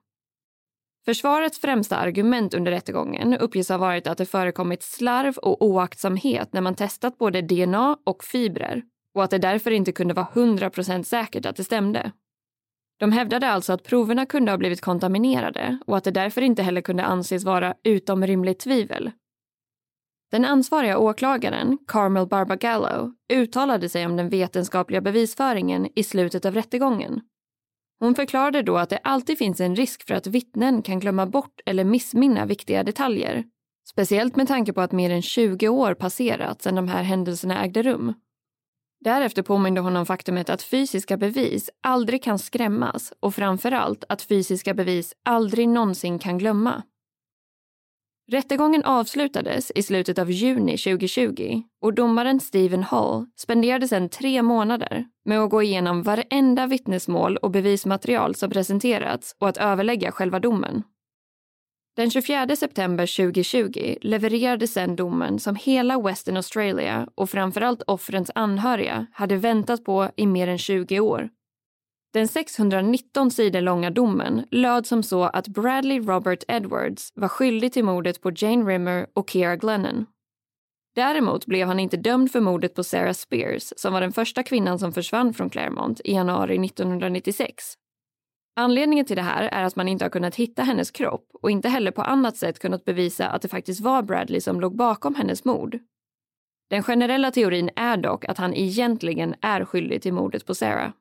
[1.06, 6.62] Försvarets främsta argument under rättegången uppges ha varit att det förekommit slarv och oaktsamhet när
[6.62, 8.84] man testat både DNA och fibrer
[9.18, 12.12] och att det därför inte kunde vara 100% säkert att det stämde.
[13.00, 16.82] De hävdade alltså att proverna kunde ha blivit kontaminerade och att det därför inte heller
[16.82, 19.12] kunde anses vara utom rimligt tvivel.
[20.32, 27.22] Den ansvariga åklagaren, Carmel Barbagallo, uttalade sig om den vetenskapliga bevisföringen i slutet av rättegången
[28.00, 31.62] hon förklarade då att det alltid finns en risk för att vittnen kan glömma bort
[31.66, 33.44] eller missminna viktiga detaljer.
[33.90, 37.84] Speciellt med tanke på att mer än 20 år passerat sedan de här händelserna ägde
[37.84, 38.14] rum.
[39.00, 44.74] Därefter påminde hon om faktumet att fysiska bevis aldrig kan skrämmas och framförallt att fysiska
[44.74, 46.84] bevis aldrig någonsin kan glömma.
[48.32, 55.06] Rättegången avslutades i slutet av juni 2020 och domaren Stephen Hall spenderade sedan tre månader
[55.26, 60.84] med att gå igenom varenda vittnesmål och bevismaterial som presenterats och att överlägga själva domen.
[61.98, 69.08] Den 24 september 2020 levererades sedan domen som hela Western Australia och framförallt offrens anhöriga
[69.14, 71.30] hade väntat på i mer än 20 år
[72.14, 77.86] den 619 sidor långa domen löd som så att Bradley Robert Edwards var skyldig till
[77.86, 80.06] mordet på Jane Rimmer och Keira Glennon.
[80.96, 84.80] Däremot blev han inte dömd för mordet på Sarah Spears som var den första kvinnan
[84.80, 87.74] som försvann från Claremont i januari 1996.
[88.60, 91.70] Anledningen till det här är att man inte har kunnat hitta hennes kropp och inte
[91.70, 95.46] heller på annat sätt kunnat bevisa att det faktiskt var Bradley som låg bakom hennes
[95.46, 95.80] mord.
[96.70, 100.92] Den generella teorin är dock att han egentligen är skyldig till mordet på Sarah.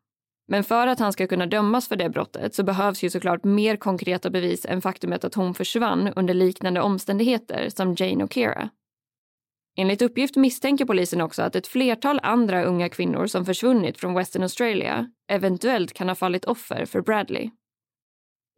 [0.49, 3.77] Men för att han ska kunna dömas för det brottet så behövs ju såklart mer
[3.77, 8.71] konkreta bevis än faktumet att hon försvann under liknande omständigheter som Jane och Kira.
[9.79, 14.43] Enligt uppgift misstänker polisen också att ett flertal andra unga kvinnor som försvunnit från Western
[14.43, 17.51] Australia eventuellt kan ha fallit offer för Bradley.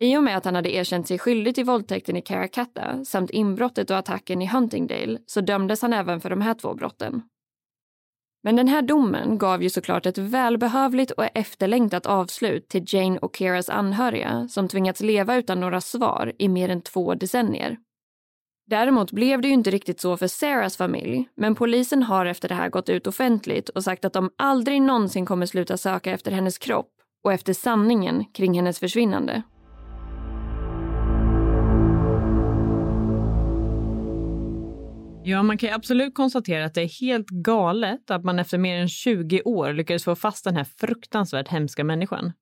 [0.00, 3.90] I och med att han hade erkänt sig skyldig till våldtäkten i Karakatta samt inbrottet
[3.90, 7.22] och attacken i Huntingdale så dömdes han även för de här två brotten.
[8.42, 13.36] Men den här domen gav ju såklart ett välbehövligt och efterlängtat avslut till Jane och
[13.36, 17.76] Keras anhöriga som tvingats leva utan några svar i mer än två decennier.
[18.70, 22.54] Däremot blev det ju inte riktigt så för Sarahs familj, men polisen har efter det
[22.54, 26.58] här gått ut offentligt och sagt att de aldrig någonsin kommer sluta söka efter hennes
[26.58, 26.90] kropp
[27.24, 29.42] och efter sanningen kring hennes försvinnande.
[35.24, 38.88] Ja, man kan absolut konstatera att det är helt galet att man efter mer än
[38.88, 42.32] 20 år lyckades få fast den här fruktansvärt hemska människan.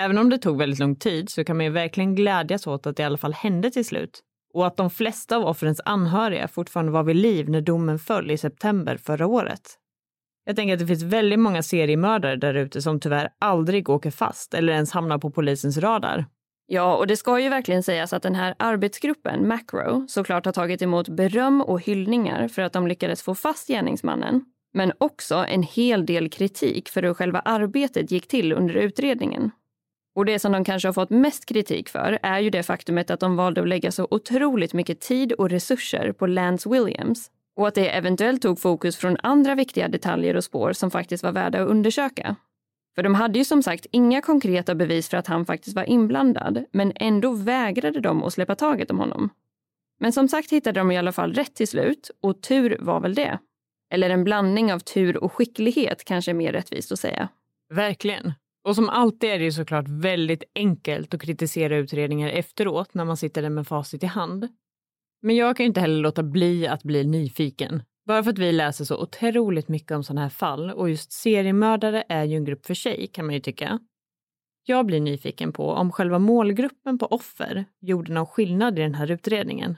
[0.00, 2.96] Även om det tog väldigt lång tid så kan man ju verkligen glädjas åt att
[2.96, 4.22] det i alla fall hände till slut.
[4.54, 8.38] Och att de flesta av offrens anhöriga fortfarande var vid liv när domen föll i
[8.38, 9.76] september förra året.
[10.44, 14.54] Jag tänker att det finns väldigt många seriemördare där ute som tyvärr aldrig åker fast
[14.54, 16.26] eller ens hamnar på polisens radar.
[16.66, 20.82] Ja, och det ska ju verkligen sägas att den här arbetsgruppen, Macro, såklart har tagit
[20.82, 24.44] emot beröm och hyllningar för att de lyckades få fast gärningsmannen.
[24.72, 29.50] Men också en hel del kritik för hur själva arbetet gick till under utredningen.
[30.14, 33.20] Och det som de kanske har fått mest kritik för är ju det faktumet att
[33.20, 37.74] de valde att lägga så otroligt mycket tid och resurser på Lance Williams Och att
[37.74, 41.68] det eventuellt tog fokus från andra viktiga detaljer och spår som faktiskt var värda att
[41.68, 42.36] undersöka.
[42.94, 46.64] För de hade ju som sagt inga konkreta bevis för att han faktiskt var inblandad,
[46.72, 49.30] men ändå vägrade de att släppa taget om honom.
[50.00, 53.14] Men som sagt hittade de i alla fall rätt till slut, och tur var väl
[53.14, 53.38] det.
[53.90, 57.28] Eller en blandning av tur och skicklighet kanske är mer rättvist att säga.
[57.70, 58.32] Verkligen.
[58.64, 63.16] Och som alltid är det ju såklart väldigt enkelt att kritisera utredningar efteråt när man
[63.16, 64.48] sitter där med facit i hand.
[65.22, 67.82] Men jag kan ju inte heller låta bli att bli nyfiken.
[68.06, 72.04] Bara för att vi läser så otroligt mycket om sådana här fall och just seriemördare
[72.08, 73.78] är ju en grupp för sig kan man ju tycka.
[74.66, 79.10] Jag blir nyfiken på om själva målgruppen på offer gjorde någon skillnad i den här
[79.10, 79.76] utredningen.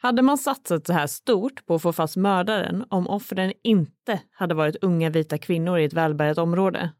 [0.00, 4.54] Hade man satsat så här stort på att få fast mördaren om offren inte hade
[4.54, 6.90] varit unga vita kvinnor i ett välbärgat område?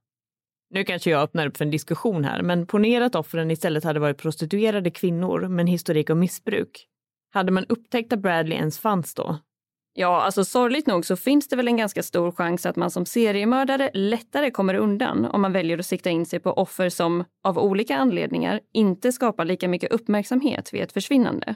[0.71, 4.01] Nu kanske jag öppnar upp för en diskussion här, men ponera att offren istället hade
[4.01, 6.87] varit prostituerade kvinnor med en historik av missbruk.
[7.31, 9.39] Hade man upptäckt att Bradley ens fanns då?
[9.95, 13.07] Ja, alltså sorgligt nog så finns det väl en ganska stor chans att man som
[13.07, 17.59] seriemördare lättare kommer undan om man väljer att sikta in sig på offer som av
[17.59, 21.55] olika anledningar inte skapar lika mycket uppmärksamhet vid ett försvinnande.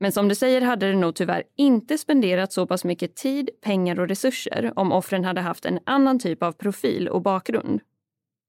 [0.00, 4.00] Men som du säger hade det nog tyvärr inte spenderat så pass mycket tid, pengar
[4.00, 7.80] och resurser om offren hade haft en annan typ av profil och bakgrund.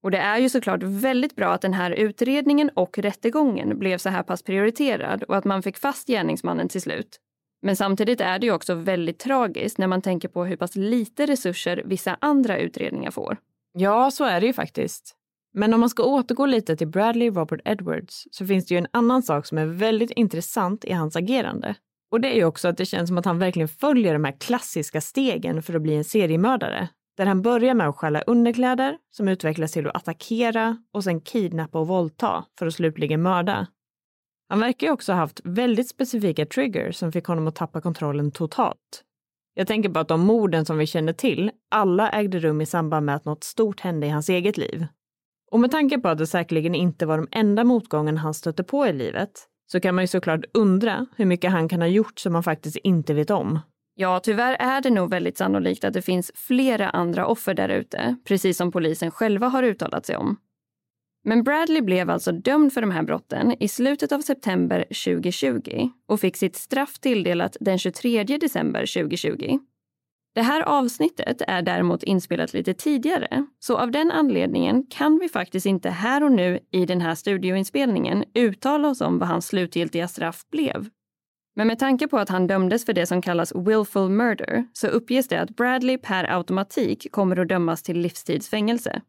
[0.05, 4.09] Och det är ju såklart väldigt bra att den här utredningen och rättegången blev så
[4.09, 7.19] här pass prioriterad och att man fick fast gärningsmannen till slut.
[7.61, 11.25] Men samtidigt är det ju också väldigt tragiskt när man tänker på hur pass lite
[11.25, 13.37] resurser vissa andra utredningar får.
[13.73, 15.15] Ja, så är det ju faktiskt.
[15.53, 18.87] Men om man ska återgå lite till Bradley Robert Edwards så finns det ju en
[18.91, 21.75] annan sak som är väldigt intressant i hans agerande.
[22.11, 24.39] Och det är ju också att det känns som att han verkligen följer de här
[24.39, 26.89] klassiska stegen för att bli en seriemördare.
[27.17, 31.79] Där han börjar med att stjäla underkläder som utvecklas till att attackera och sen kidnappa
[31.79, 33.67] och våldta för att slutligen mörda.
[34.49, 38.31] Han verkar ju också ha haft väldigt specifika triggers som fick honom att tappa kontrollen
[38.31, 39.03] totalt.
[39.53, 43.05] Jag tänker på att de morden som vi känner till, alla ägde rum i samband
[43.05, 44.87] med att något stort hände i hans eget liv.
[45.51, 48.87] Och med tanke på att det säkerligen inte var de enda motgången han stötte på
[48.87, 49.31] i livet,
[49.71, 52.77] så kan man ju såklart undra hur mycket han kan ha gjort som man faktiskt
[52.77, 53.59] inte vet om.
[53.97, 58.15] Ja, tyvärr är det nog väldigt sannolikt att det finns flera andra offer där ute,
[58.23, 60.37] precis som polisen själva har uttalat sig om.
[61.23, 66.19] Men Bradley blev alltså dömd för de här brotten i slutet av september 2020 och
[66.19, 69.59] fick sitt straff tilldelat den 23 december 2020.
[70.35, 75.65] Det här avsnittet är däremot inspelat lite tidigare, så av den anledningen kan vi faktiskt
[75.65, 80.45] inte här och nu i den här studioinspelningen uttala oss om vad hans slutgiltiga straff
[80.51, 80.89] blev.
[81.55, 85.27] Men med tanke på att han dömdes för det som kallas willful murder så uppges
[85.27, 89.01] det att Bradley per automatik kommer att dömas till livstidsfängelse.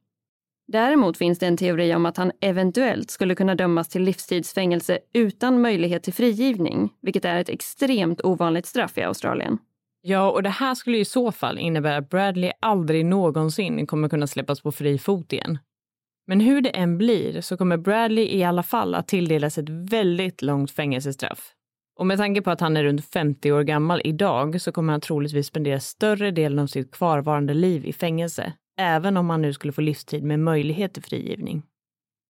[0.69, 5.61] Däremot finns det en teori om att han eventuellt skulle kunna dömas till livstidsfängelse utan
[5.61, 9.59] möjlighet till frigivning, vilket är ett extremt ovanligt straff i Australien.
[10.03, 14.27] Ja, och det här skulle i så fall innebära att Bradley aldrig någonsin kommer kunna
[14.27, 15.59] släppas på fri fot igen.
[16.27, 20.43] Men hur det än blir så kommer Bradley i alla fall att tilldelas ett väldigt
[20.43, 21.56] långt fängelsestraff.
[21.99, 25.01] Och med tanke på att han är runt 50 år gammal idag så kommer han
[25.01, 29.73] troligtvis spendera större delen av sitt kvarvarande liv i fängelse, även om han nu skulle
[29.73, 31.63] få livstid med möjlighet till frigivning.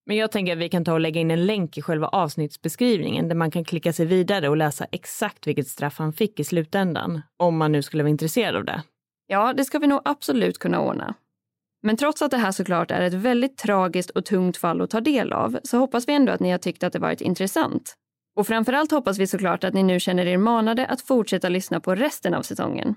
[0.06, 3.28] Men jag tänker att vi kan ta och lägga in en länk i själva avsnittsbeskrivningen
[3.28, 7.22] där man kan klicka sig vidare och läsa exakt vilket straff han fick i slutändan,
[7.36, 8.82] om man nu skulle vara intresserad av det.
[9.26, 11.14] Ja, det ska vi nog absolut kunna ordna.
[11.82, 15.00] Men trots att det här såklart är ett väldigt tragiskt och tungt fall att ta
[15.00, 17.96] del av så hoppas vi ändå att ni har tyckt att det varit intressant.
[18.36, 21.94] Och framförallt hoppas vi såklart att ni nu känner er manade att fortsätta lyssna på
[21.94, 22.94] resten av säsongen.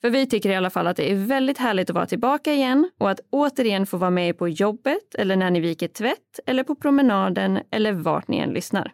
[0.00, 2.90] För vi tycker i alla fall att det är väldigt härligt att vara tillbaka igen
[3.00, 6.74] och att återigen få vara med på jobbet eller när ni viker tvätt eller på
[6.74, 8.92] promenaden eller vart ni än lyssnar.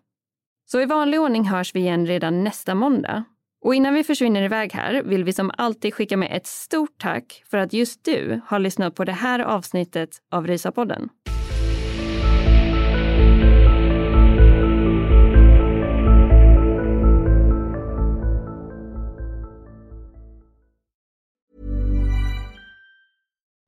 [0.66, 3.24] Så i vanlig ordning hörs vi igen redan nästa måndag.
[3.64, 7.42] Och innan vi försvinner iväg här vill vi som alltid skicka med ett stort tack
[7.50, 11.08] för att just du har lyssnat på det här avsnittet av Rysapodden.